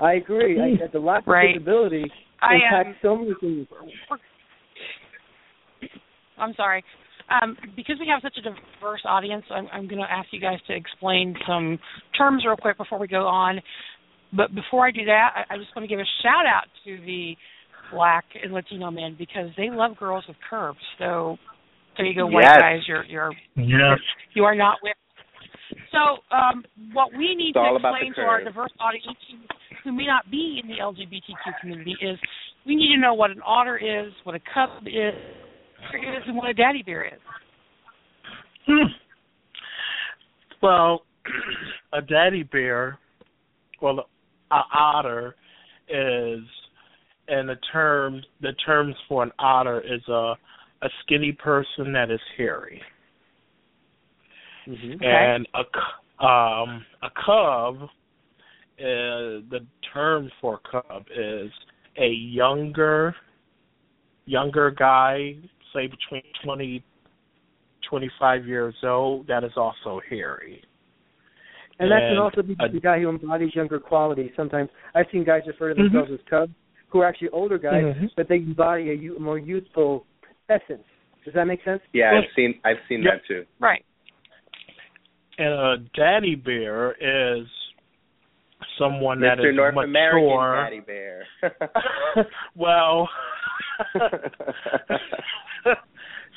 [0.00, 0.60] I agree.
[0.60, 1.54] I, the lack of Right.
[1.54, 3.66] visibility I impacts um, so many things.
[6.38, 6.82] I'm sorry.
[7.28, 10.58] Um, because we have such a diverse audience, I'm, I'm going to ask you guys
[10.66, 11.78] to explain some
[12.16, 13.60] terms real quick before we go on.
[14.32, 16.96] But before I do that, I, I just want to give a shout out to
[17.04, 17.34] the
[17.92, 20.78] black and Latino men because they love girls with curves.
[20.98, 21.36] So
[21.96, 22.58] there you go, white Yes.
[22.58, 22.80] guys.
[22.88, 23.98] You're you're Yes.
[24.34, 24.94] you are not with.
[25.92, 29.18] So um, what we need It's to explain to our diverse audience
[29.84, 32.18] who, who may not be in the LGBTQ community is
[32.66, 35.14] we need to know what an otter is, what a cub is,
[35.94, 37.20] is and what a daddy bear is.
[38.66, 38.92] Hmm.
[40.62, 41.02] Well,
[41.92, 42.98] a daddy bear,
[43.80, 44.08] well,
[44.50, 45.34] a otter
[45.88, 46.40] is,
[47.28, 50.34] and the term the terms for an otter is a
[50.82, 52.80] a skinny person that is hairy,
[54.66, 57.88] hmm and a um a cub.
[58.80, 59.60] Uh, the
[59.92, 61.50] term for cub is
[61.98, 63.14] a younger
[64.24, 65.34] younger guy,
[65.74, 66.82] say between twenty
[67.88, 70.62] 25 years old that is also hairy.
[71.78, 74.30] And that can also be a- the guy who embodies younger qualities.
[74.36, 75.92] Sometimes I've seen guys refer to Mhm.
[75.92, 76.54] themselves as cubs,
[76.88, 78.10] who are actually older guys, Mhm.
[78.16, 80.06] but they embody a you- more youthful
[80.48, 80.86] essence.
[81.24, 81.82] Does that make sense?
[81.92, 83.12] Yeah, Well, I've seen I've seen yeah.
[83.16, 83.46] that too.
[83.58, 83.84] Right.
[85.38, 87.48] And a daddy bear is
[88.80, 89.50] someone that Mr.
[89.50, 89.84] is North mature.
[89.84, 91.26] American Daddy Bear.
[92.56, 93.08] well,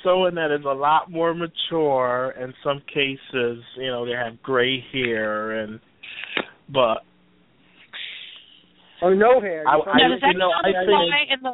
[0.03, 2.33] someone that is a lot more mature.
[2.39, 5.79] In some cases, you know, they have gray hair, and
[6.69, 6.99] but
[9.01, 9.63] Or no hair.
[9.67, 11.53] I- I- now, does that you know, sound I apply think- in the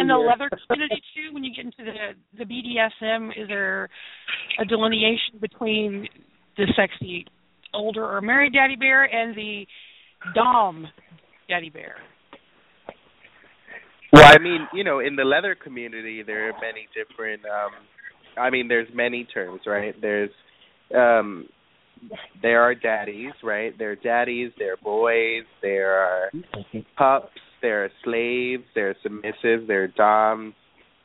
[0.00, 1.32] in the leather community too?
[1.32, 3.88] When you get into the the BDSM, is there
[4.58, 6.08] a delineation between
[6.56, 7.26] the sexy
[7.74, 9.66] older or married daddy bear and the
[10.34, 10.86] dom
[11.48, 11.96] daddy bear?
[14.12, 17.42] Well, I mean, you know, in the leather community, there are many different.
[17.44, 17.72] um
[18.38, 19.94] I mean, there's many terms, right?
[20.00, 20.30] There's,
[20.94, 21.48] um
[22.42, 23.76] there are daddies, right?
[23.78, 26.30] There are daddies, there are boys, there are
[26.98, 30.54] pups, there are slaves, there are submissives, there are doms.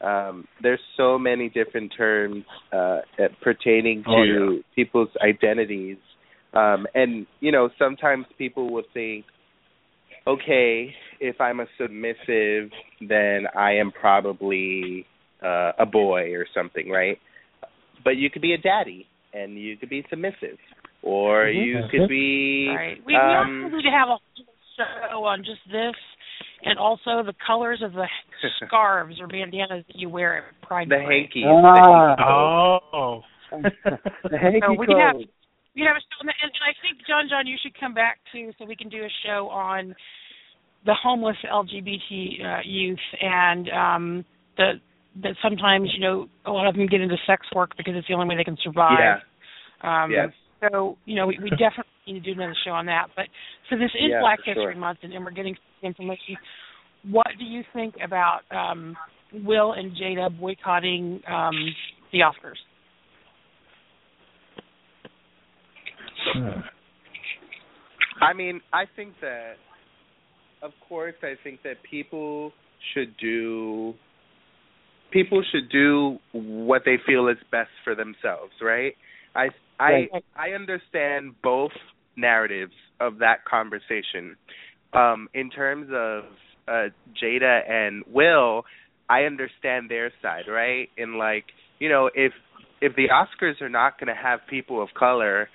[0.02, 2.44] Um, there's so many different terms
[2.74, 3.00] uh,
[3.42, 4.62] pertaining to Oh, yeah.
[4.76, 5.98] people's identities,
[6.54, 9.26] um, and you know sometimes people will think,
[10.28, 15.06] okay, if I'm a submissive, then I am probably
[15.44, 17.18] uh, a boy or something, right?
[18.04, 20.58] But you could be a daddy, and you could be submissive,
[21.04, 21.66] or Mhm.
[21.66, 22.98] you could be Right.
[23.06, 24.18] We, we um, also need to have a
[24.76, 25.96] show on just this,
[26.64, 28.08] and also the colors of the
[28.66, 31.24] scarves or bandanas that you wear at Pride the Parade.
[31.24, 31.44] hanky.
[31.46, 32.80] Ah.
[32.94, 33.22] oh,
[33.52, 35.30] the hanky So we can have code.
[35.76, 38.52] We have a show, and, and I think John, John, you should come back too,
[38.58, 39.96] so we can do a show on
[40.86, 44.26] the homeless LGBT uh, youth and um,
[44.58, 44.74] the
[45.24, 48.14] that sometimes you know a lot of them get into sex work because it's the
[48.14, 49.20] only way they can survive.
[49.84, 50.04] Yeah.
[50.04, 50.30] Um, Yes.
[50.62, 53.08] So you know we, we definitely need to do another show on that.
[53.16, 53.26] But
[53.70, 54.76] so this is Yeah, Black History sure.
[54.76, 56.38] Month, and, and we're getting information.
[57.10, 58.96] What do you think about um,
[59.34, 61.56] Will and Jada boycotting um,
[62.12, 62.62] the Oscars?
[68.22, 69.54] I mean, I think that,
[70.62, 72.52] of course, I think that people
[72.94, 73.94] should do.
[75.12, 78.94] People should do what they feel is best for themselves, right?
[79.36, 81.72] I I I understand both
[82.16, 84.38] narratives of that conversation.
[84.94, 86.24] Um, in terms of
[86.68, 86.90] uh,
[87.22, 88.64] Jada and Will,
[89.10, 90.90] I understand their side, right?
[90.98, 91.46] And like,
[91.80, 92.34] you know, if
[92.82, 95.50] if the Oscars are not going to have people of color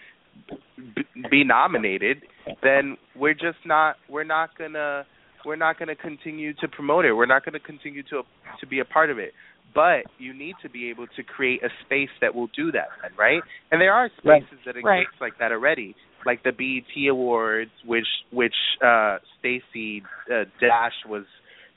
[1.30, 2.18] be nominated,
[2.62, 5.04] then we're just not we're not gonna
[5.44, 7.12] we're not gonna continue to promote it.
[7.12, 8.22] We're not gonna continue to
[8.60, 9.32] to be a part of it.
[9.74, 13.42] But you need to be able to create a space that will do that, right?
[13.70, 14.42] And there are Right.
[14.42, 15.06] spaces that exist Right.
[15.20, 21.24] like that already, like the BET Awards, which which uh Stacey uh, Dash was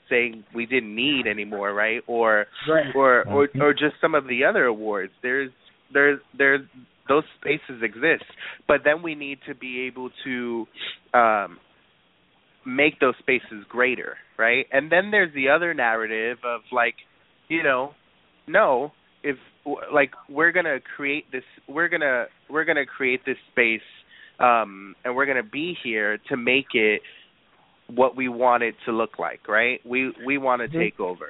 [0.08, 2.02] saying we didn't need anymore, right?
[2.06, 2.94] Or Right.
[2.94, 5.12] or or or just some of the other awards.
[5.22, 5.50] There's
[5.92, 6.62] there's there's
[7.10, 8.24] those spaces exist,
[8.66, 10.66] but then we need to be able to
[11.12, 11.58] um
[12.64, 14.66] make those spaces greater, right?
[14.72, 16.94] And then there's the other narrative of like,
[17.48, 17.92] you know,
[18.46, 18.92] no,
[19.22, 19.36] if
[19.92, 23.88] like we're gonna create this we're gonna we're gonna create this space
[24.38, 27.02] um and we're gonna be here to make it
[27.94, 30.80] what we want it to look like right we we want to Mhm.
[30.80, 31.28] take over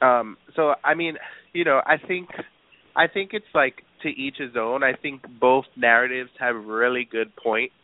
[0.00, 1.18] um so i mean
[1.52, 2.30] you know i think
[2.96, 4.82] i think it's like to each his own.
[4.82, 7.74] I think both narratives have really good points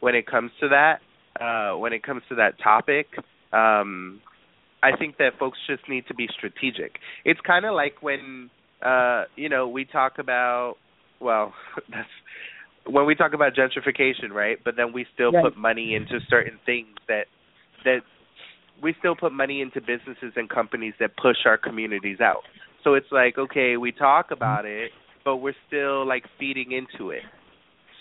[0.00, 1.00] when it comes to that
[1.40, 3.06] uh when it comes to that topic.
[3.52, 4.20] Um
[4.82, 6.96] i think that folks just need to be strategic.
[7.24, 8.50] It's kind of like when
[8.82, 10.76] uh you know we talk about
[11.20, 11.52] well
[11.90, 12.08] that's
[12.86, 14.58] when we talk about gentrification right?
[14.64, 15.42] But then we still Right.
[15.42, 17.26] put money into certain things that
[17.84, 18.00] that
[18.82, 22.42] we still put money into businesses and companies that push our communities out.
[22.84, 24.92] So it's like okay we talk about it
[25.28, 27.22] but we're still like feeding into it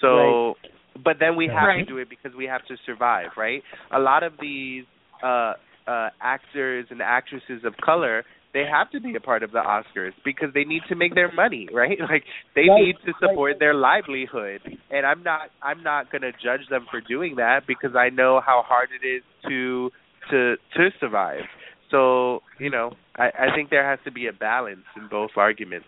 [0.01, 0.55] so
[1.03, 1.85] but then we have Right.
[1.85, 4.85] to do it because we have to survive right a lot of these
[5.23, 5.53] uh
[5.87, 8.23] uh actors and actresses of color
[8.53, 11.31] they have to be a part of the Oscars because they need to make their
[11.31, 11.99] money, right?
[11.99, 12.23] Like
[12.55, 14.61] they Right, need to support their livelihood.
[14.89, 18.41] And I'm not I'm not going to judge them for doing that because I know
[18.45, 19.91] how hard it is to
[20.31, 21.43] to to survive.
[21.91, 25.87] So, you know, I I think there has to be a balance in both arguments.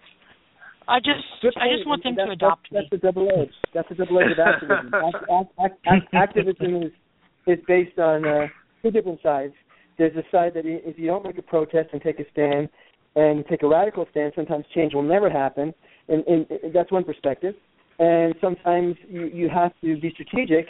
[0.89, 2.29] I just Good I just want them point.
[2.31, 2.79] to That's- adopt me.
[2.81, 3.53] That's, that's a double edge.
[3.73, 4.91] That's a double edge of activism.
[4.93, 6.91] act, act, act, act, activism is
[7.47, 8.47] is based on uh,
[8.83, 9.53] two different sides.
[9.97, 12.69] There's a side that if you don't make a protest and take a stand
[13.15, 15.73] and take a radical stand, sometimes change will never happen,
[16.07, 17.53] and, and, and that's one perspective.
[17.99, 20.67] And sometimes you you have to be strategic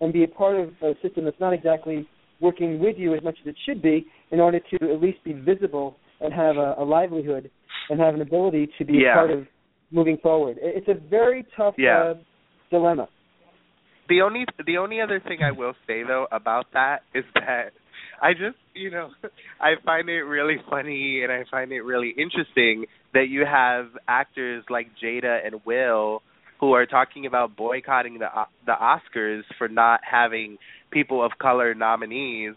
[0.00, 2.08] and be a part of a system that's not exactly
[2.40, 5.32] working with you as much as it should be in order to at least be
[5.34, 7.50] visible and have a, a livelihood
[7.90, 9.12] and have an ability to be Yeah.
[9.12, 9.46] a part of
[9.90, 10.58] moving forward.
[10.60, 11.98] It- It's a very tough Yeah.
[11.98, 12.14] uh,
[12.70, 13.08] dilemma.
[14.08, 17.72] The only the only other thing I will say though about that is that
[18.20, 19.10] I just you know
[19.60, 24.64] I find it really funny and I find it really interesting that you have actors
[24.68, 26.22] like Jada and Will
[26.58, 28.28] who are talking about boycotting the
[28.66, 30.58] the Oscars for not having
[30.90, 32.54] people of color nominees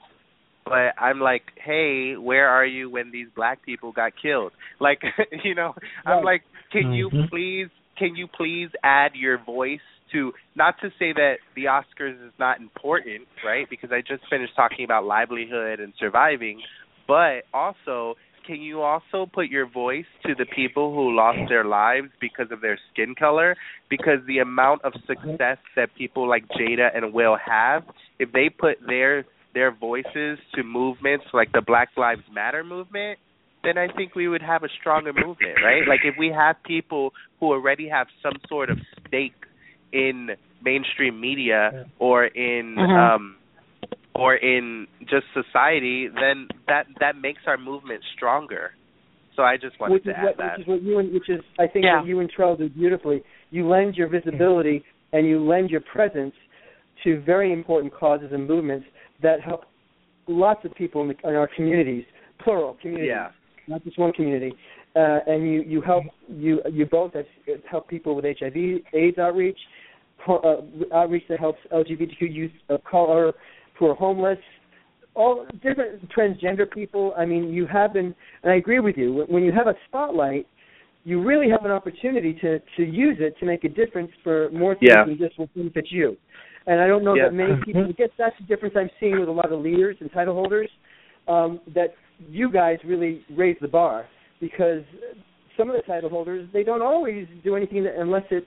[0.65, 4.53] but I'm like, hey, where are you when these black people got killed?
[4.79, 5.01] Like,
[5.43, 5.75] you know,
[6.05, 7.29] I'm like, can you Mhm.
[7.29, 9.79] please, can you please add your voice
[10.11, 13.69] to, not to say that the Oscars is not important, right?
[13.69, 16.61] Because I just finished talking about livelihood and surviving,
[17.07, 22.09] but also, can you also put your voice to the people who lost their lives
[22.19, 23.55] because of their skin color?
[23.89, 27.83] Because the amount of success that people like Jada and Will have,
[28.19, 33.19] if they put their their voices to movements like the Black Lives Matter movement,
[33.63, 35.87] then I think we would have a stronger movement, right?
[35.87, 39.33] Like if we have people who already have some sort of stake
[39.91, 40.29] in
[40.63, 42.97] mainstream media or in Mhm.
[42.97, 43.35] um
[44.15, 48.73] or in just society, then that that makes our movement stronger.
[49.35, 50.51] So I just wanted which to is add what that.
[50.57, 51.99] which is what you and which is I think Yeah.
[51.99, 53.23] what you and Trell do beautifully.
[53.51, 54.83] You lend your visibility
[55.13, 56.35] and you lend your presence
[57.03, 58.87] to very important causes and movements
[59.21, 59.65] that help
[60.27, 62.05] lots of people in, the, in our communities,
[62.39, 63.29] plural communities, Yeah.
[63.67, 64.53] Not just one community.
[64.95, 67.25] Uh, and you you help you you both have
[67.69, 68.55] help people with HIV
[68.93, 69.57] AIDS outreach,
[70.27, 70.57] uh,
[70.93, 73.33] outreach that helps LGBTQ youth of color
[73.79, 74.37] who are homeless,
[75.15, 77.13] all different transgender people.
[77.17, 79.25] I mean, you have been, and I agree with you.
[79.27, 80.45] When you have a spotlight,
[81.05, 84.75] you really have an opportunity to to use it to make a difference for more
[84.75, 85.05] people Yeah.
[85.05, 86.17] than just what benefits you.
[86.67, 87.25] And I don't know Yeah.
[87.25, 87.83] that many people.
[87.85, 90.69] I guess that's the difference I'm seeing with a lot of leaders and title holders.
[91.27, 91.95] Um, that
[92.29, 94.05] you guys really raise the bar
[94.39, 94.83] because
[95.57, 98.45] some of the title holders they don't always do anything that, unless it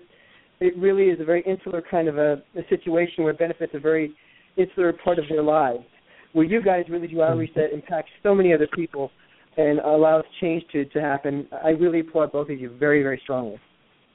[0.60, 3.78] it really is a very insular kind of a, a situation where it benefits a
[3.78, 4.14] very
[4.56, 5.84] insular part of their lives.
[6.32, 9.10] Where you guys really do outreach that impacts so many other people
[9.56, 11.46] and allows change to to happen.
[11.64, 13.58] I really applaud both of you very very strongly.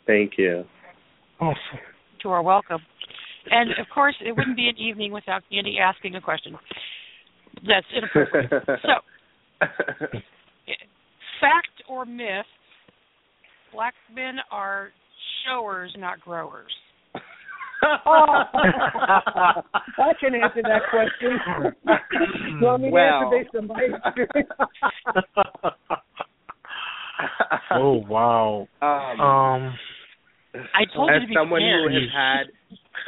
[0.08, 0.66] Thank you.
[1.40, 1.80] Awesome.
[2.24, 2.80] You are welcome.
[3.50, 6.58] And of course, it wouldn't be an evening without Andy asking a question.
[7.68, 8.52] That's inappropriate.
[8.84, 9.02] so,
[11.42, 12.46] fact or myth?
[13.74, 14.90] Black men are
[15.46, 16.72] showers, not growers.
[17.84, 18.04] I
[20.20, 21.40] can answer that question.
[21.86, 23.34] you want me to Well.
[23.34, 24.50] answer based on my experience?
[27.72, 28.68] oh wow.
[28.82, 29.76] um, Um.
[30.54, 32.44] I told you as to be someone who has had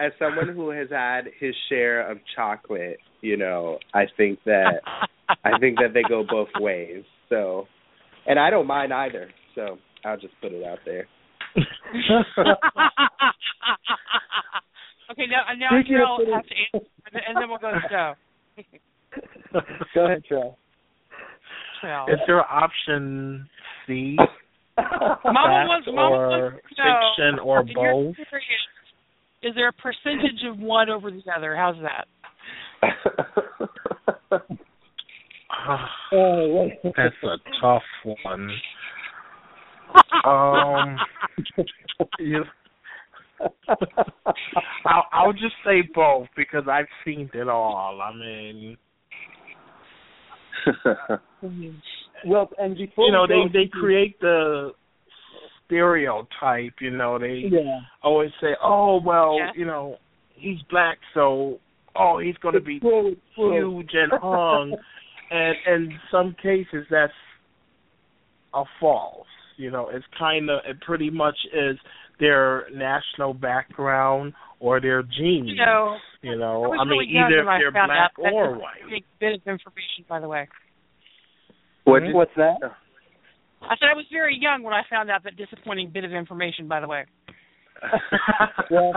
[0.05, 4.82] as someone who has had his share of chocolate, you know, I think that
[5.43, 7.03] I think that they go both ways.
[7.30, 7.65] So,
[8.28, 9.30] and I don't mind either.
[9.55, 11.07] So I'll just put it out there.
[15.11, 17.57] okay, now now Speaking of Cheryl putting- has to answer, and then- and then we'll
[17.59, 18.13] go to Joe.
[19.93, 20.55] Go ahead, Trell.
[21.84, 22.09] Cheryl.
[22.11, 23.47] Is there option
[23.86, 24.17] C?
[24.78, 26.84] Mama wants, Mama or wants to
[27.15, 28.15] fiction or both.
[29.43, 31.55] Is there a percentage of one over the other?
[31.55, 32.07] How's that?
[36.11, 37.84] Oh, That's a tough
[38.23, 38.51] one.
[40.25, 40.99] Um,
[42.19, 42.43] you,
[44.86, 48.01] I'll, I'll just say both because I've seen it all.
[48.01, 48.77] I mean,
[52.25, 54.71] well, and before you know, they they create the
[55.65, 56.73] stereotype.
[56.79, 57.79] You know, they Yeah.
[58.01, 59.51] always say, "Oh, well, Yeah.
[59.55, 59.97] you know,
[60.36, 61.59] he's black, so
[61.95, 63.77] oh, he's going to be true, it's true.
[63.79, 64.75] huge and hung."
[65.31, 67.13] and in some cases, that's
[68.53, 69.27] a false.
[69.57, 71.77] You know, it's kind of it pretty much is
[72.19, 75.49] their national background or their genes.
[75.49, 78.33] You know, you I know, was I mean, really either when I they're black out
[78.33, 78.89] or was white.
[78.89, 80.47] big bit of information, by the way.
[81.83, 82.13] what Mhm.
[82.13, 82.57] What's that?
[83.61, 86.67] I said I was very young when I found out that disappointing bit of information,
[86.67, 87.05] by the way.
[88.71, 88.93] Well,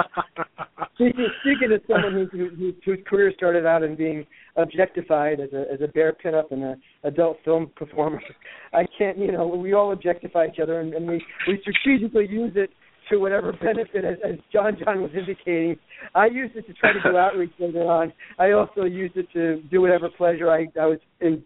[0.97, 4.24] Speaking, speaking of someone who, who, who, whose career started out in being
[4.57, 8.18] objectified as a as a bear pinup and a adult film performer,
[8.72, 9.18] I can't.
[9.18, 12.70] You know, we all objectify each other, and, and we we strategically use it
[13.11, 15.77] to whatever benefit, as, as John John was indicating.
[16.14, 18.14] I used it to try to do outreach later on.
[18.39, 21.43] I also used it to do whatever pleasure I I was in,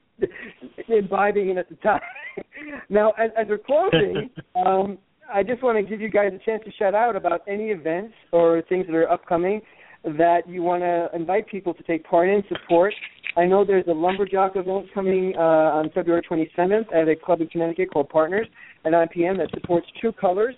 [0.88, 2.00] imbibing in at the time.
[2.88, 4.30] now, as, as we're closing,
[4.64, 4.98] um,
[5.32, 8.14] I just want to give you guys a chance to shout out about any events
[8.32, 9.60] or things that are upcoming
[10.04, 12.94] that you want to invite people to take part in, support.
[13.36, 17.46] I know there's a lumberjack event coming uh, on February 27th at a club in
[17.48, 18.46] Connecticut called Partners
[18.84, 19.38] at 9 p.m.
[19.38, 20.54] that supports True Colors,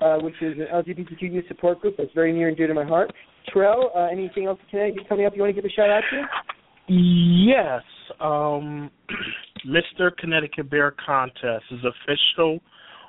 [0.00, 2.84] uh, which is an LGBTQ youth support group that's very near and dear to my
[2.84, 3.12] heart.
[3.52, 6.02] Trell, uh, anything else in Connecticut coming up you want to give a shout out
[6.10, 6.92] to?
[6.92, 7.82] Yes.
[8.20, 8.90] Um
[9.66, 10.10] Mr.
[10.18, 12.60] Connecticut Bear Contest is official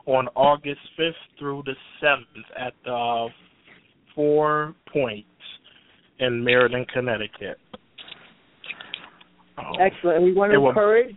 [0.06, 3.28] on August 5th through the 7th at the
[4.16, 5.28] Four Points
[6.20, 7.58] in Meriden, Connecticut.
[9.58, 10.18] Um, Excellent.
[10.18, 11.16] And we want to will- encourage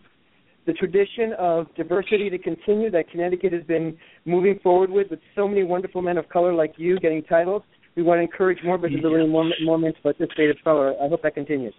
[0.66, 5.46] the tradition of diversity to continue that Connecticut has been moving forward with, with so
[5.46, 7.62] many wonderful men of color like you getting titles.
[7.94, 10.94] We want to encourage more visibility and more, more men to participate of color.
[11.02, 11.74] I hope that continues.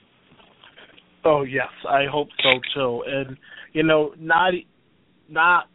[1.26, 3.04] Oh yes, I hope so too.
[3.06, 3.38] And
[3.74, 4.54] you know, not
[5.30, 5.66] not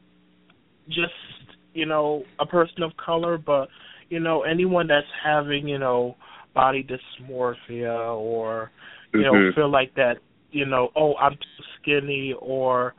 [0.88, 1.12] just
[1.74, 3.68] you know a person of color, but
[4.08, 6.16] you know anyone that's having you know
[6.54, 8.70] body dysmorphia or
[9.12, 9.54] you know Mhm.
[9.54, 10.18] feel like that
[10.50, 12.94] you know oh I'm too skinny or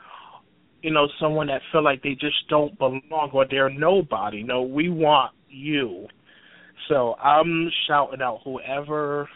[0.82, 4.44] you know someone that feel like they just don't belong or they're nobody.
[4.44, 6.08] No, we want you.
[6.90, 9.30] So I'm shouting out whoever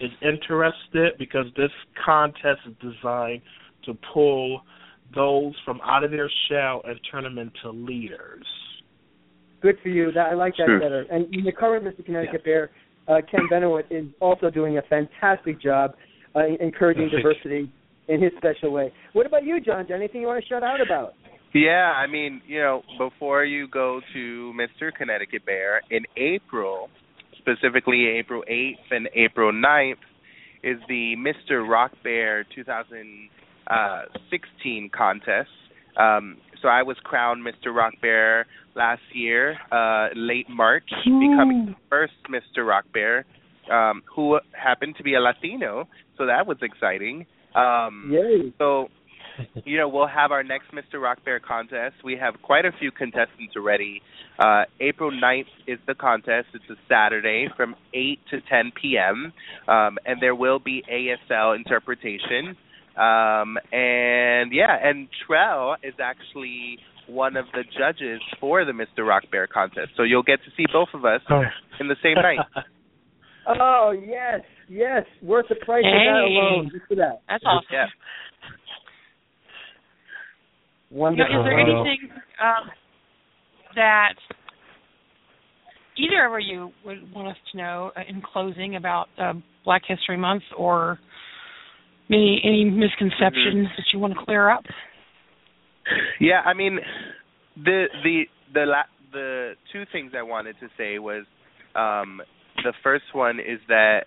[0.00, 1.70] is interested because this
[2.04, 3.42] contest is designed
[3.84, 4.62] to pull
[5.14, 8.46] those from out of their shell and turn them into leaders.
[9.60, 10.10] Good for you.
[10.12, 10.80] That I like that Sure.
[10.80, 11.04] better.
[11.10, 12.04] And the current Mr.
[12.04, 12.70] Connecticut Bear,
[13.08, 15.94] uh, Ken Benowit, is also doing a fantastic job
[16.34, 17.18] uh, encouraging Thank you.
[17.18, 17.72] diversity
[18.08, 18.92] in his special way.
[19.12, 19.86] What about you, John?
[19.92, 21.14] Anything you want to shout out about?
[21.52, 24.92] Yeah, I mean, you know, before you go to Mr.
[24.96, 26.88] Connecticut Bear in April,
[27.38, 29.94] specifically April 8th and April 9th,
[30.62, 31.68] is the Mr.
[31.68, 32.44] Rock Bear
[33.70, 35.48] 2016 contests.
[35.96, 37.74] Um, so I was crowned Mr.
[37.74, 42.66] Rock Bear last year, uh, late March, becoming the first Mr.
[42.66, 43.24] Rock Bear,
[43.70, 45.88] um, who happened to be a Latino.
[46.16, 47.26] So that was exciting.
[47.54, 48.52] Um, Yay.
[48.58, 48.88] so,
[49.64, 51.00] you know, we'll have our next Mr.
[51.00, 51.96] Rock Bear contest.
[52.04, 54.02] We have quite a few contestants already.
[54.38, 56.48] Uh, April 9th is the contest.
[56.54, 59.32] It's a Saturday from 8 to 10 p.m.,
[59.66, 62.56] um, and there will be ASL interpretation.
[63.00, 66.78] Um, and, yeah, and Trell is actually
[67.08, 69.06] one of the judges for the Mr.
[69.06, 69.92] Rock Bear contest.
[69.96, 71.22] So you'll get to see both of us
[71.80, 72.38] in the same night.
[73.48, 76.36] Oh yes, yes, worth the price of that Hey.
[76.36, 76.70] alone.
[76.72, 77.22] Just for that.
[77.26, 77.66] That's awesome.
[77.72, 77.86] Yeah.
[80.90, 81.40] You know, Wonderful.
[81.40, 81.98] is there anything
[82.40, 82.70] um,
[83.76, 84.14] that
[85.96, 89.32] either of you would want us to know uh, in closing about uh,
[89.64, 90.98] Black History Month, or
[92.10, 94.64] any any misconceptions that you want to clear up?
[96.20, 96.78] Yeah, I mean,
[97.56, 101.24] the the the la- the two things I wanted to say was
[101.74, 102.20] um,
[102.62, 104.00] the first one is that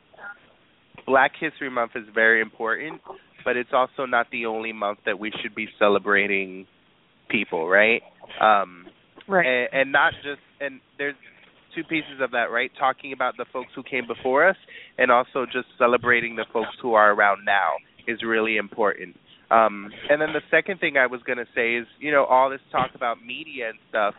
[1.06, 3.02] Black History Month is very important,
[3.44, 6.68] but it's also not the only month that we should be celebrating
[7.30, 8.02] people, right?
[8.42, 8.86] Um,
[9.26, 9.46] Right.
[9.48, 11.16] and, and not just and there's
[11.74, 12.70] two pieces of that, right?
[12.78, 14.58] Talking about the folks who came before us,
[14.98, 17.72] and also just celebrating the folks who are around now
[18.08, 19.16] is really important.
[19.52, 22.50] Um, and then the second thing I was going to say is, you know, all
[22.50, 24.16] this talk about media and stuff.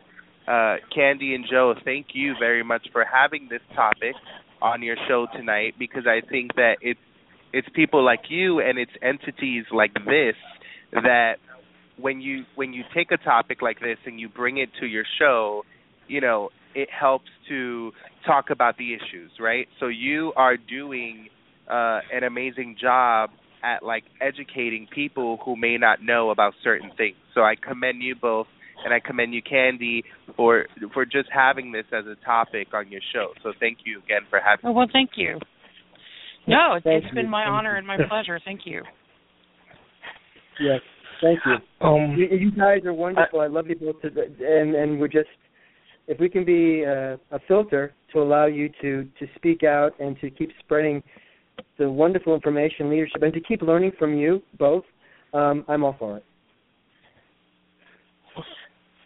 [0.47, 4.15] Uh, Candi and Joe, thank you very much for having this topic
[4.63, 7.01] on your show tonight because I think that it's
[7.53, 10.35] it's people like you and it's entities like this
[10.93, 11.35] that
[11.99, 15.05] when you when you take a topic like this and you bring it to your
[15.19, 15.63] show,
[16.09, 17.93] you know, it helps to
[18.27, 19.67] talk about the issues, right?
[19.81, 21.29] So you are doing
[21.69, 23.31] uh an amazing job
[23.65, 27.17] at like educating people who may not know about certain things.
[27.35, 28.47] So I commend you both
[28.85, 30.03] and I commend you Candi
[30.37, 33.29] for for just having this as a topic on your show.
[33.43, 35.39] So thank you again for having oh, well thank you.
[36.47, 37.23] No, it's, Thank it's you.
[37.23, 38.39] been my honor and my pleasure.
[38.45, 38.83] Thank you.
[40.61, 40.81] Yes,
[41.23, 41.87] thank you.
[41.87, 43.41] Um, You, you guys are wonderful.
[43.41, 45.29] I love you both, to, and and we're just
[46.07, 50.21] if we can be uh, a filter to allow you to to speak out and
[50.21, 51.03] to keep spreading
[51.79, 54.85] the wonderful information, leadership, and to keep learning from you both.
[55.33, 56.25] Um, I'm all for it.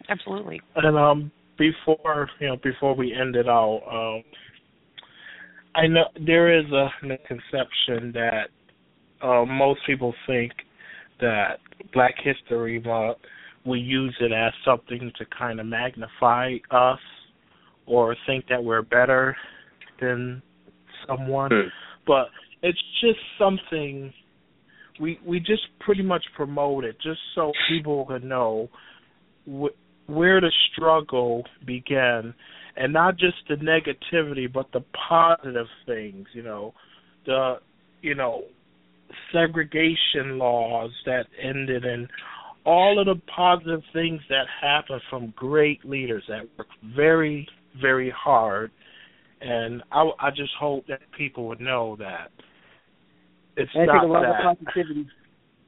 [0.09, 0.59] Absolutely.
[0.75, 4.23] And um, before you know, before we end it all, um,
[5.75, 8.47] I know there is a misconception that
[9.21, 10.51] uh, most people think
[11.21, 11.59] that
[11.93, 13.17] Black History Month
[13.65, 16.99] we use it as something to kind of magnify us
[17.85, 19.35] or think that we're better
[19.99, 20.41] than
[21.07, 21.67] someone, Hmm.
[22.09, 22.29] But
[22.63, 24.11] it's just something
[24.99, 28.67] we we just pretty much promote it just so people can know
[29.45, 32.33] wh- where the struggle began.
[32.75, 36.73] And not just the negativity but the positive things you know
[37.27, 37.57] the
[38.01, 38.43] you know
[39.31, 42.07] segregation laws that ended and
[42.65, 47.47] all of the positive things that happened from great leaders that worked very
[47.79, 48.71] very hard
[49.41, 52.31] and I, I just hope that people would know that
[53.55, 54.29] it's And I not think a lot that.
[54.29, 55.07] of the positivity.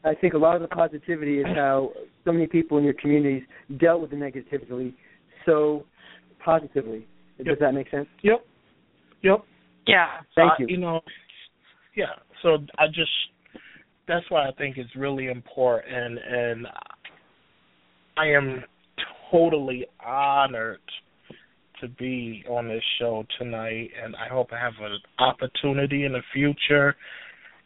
[0.04, 1.92] I think a lot of the positivity is how
[2.26, 3.44] so many people in your communities
[3.78, 4.94] dealt with the negativity
[5.46, 5.86] so
[6.44, 7.08] positively.
[7.44, 8.08] Does that make sense?
[8.24, 8.46] Yep.
[9.22, 9.46] Yep.
[9.88, 10.08] Yeah.
[10.36, 10.68] Thank I- you.
[10.70, 11.02] You know,
[11.96, 12.14] yeah.
[12.42, 13.12] So I just
[14.08, 16.68] that's why I think it's really important, and
[18.18, 18.64] I am
[19.32, 20.80] totally honored
[21.82, 26.22] to be on this show tonight, and I hope I have an opportunity in the
[26.34, 26.96] future,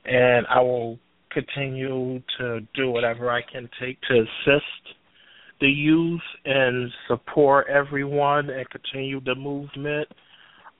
[0.06, 0.98] and I will
[1.32, 4.96] continue to do whatever I can take to assist
[5.62, 10.08] the youth and support everyone and continue the movement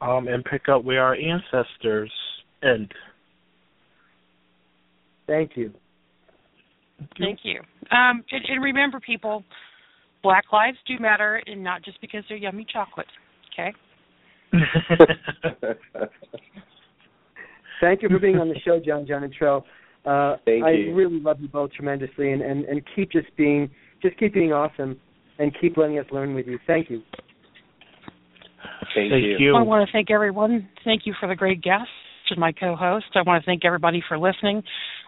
[0.02, 2.12] um, and pick up where our ancestors
[2.64, 2.94] end.
[5.28, 5.74] Thank you.
[7.20, 7.60] Thank you.
[7.92, 9.44] Um, and, and remember, people,
[10.24, 13.08] Black lives do matter, and not just because they're yummy chocolate.
[13.58, 13.74] Okay.
[17.82, 19.64] Thank you for being on the show, John, John, and Trell.
[20.06, 20.96] Uh, Thank I you.
[20.96, 23.70] really love you both tremendously, and, and, and keep just being
[24.02, 24.98] just keep being awesome,
[25.40, 26.60] and keep letting us learn with you.
[26.68, 27.02] Thank you.
[28.94, 29.38] Thank, Thank you.
[29.40, 29.56] you.
[29.56, 30.70] I want to thank everyone.
[30.84, 31.90] Thank you for the great guests
[32.30, 33.06] and my co-host.
[33.16, 34.64] I want to thank everybody for listening.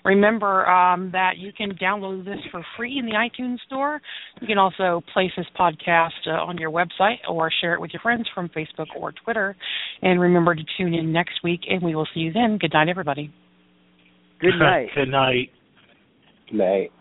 [0.08, 4.00] Remember um, that you can download this for free in the iTunes store.
[4.40, 8.00] You can also place this podcast uh, on your website or share it with your
[8.02, 9.54] friends from Facebook or Twitter.
[10.02, 12.58] And remember to tune in next week, and we will see you then.
[12.58, 13.34] Good night, everybody.
[14.40, 14.88] Good night.
[14.96, 15.50] Good night.
[16.54, 16.92] Night.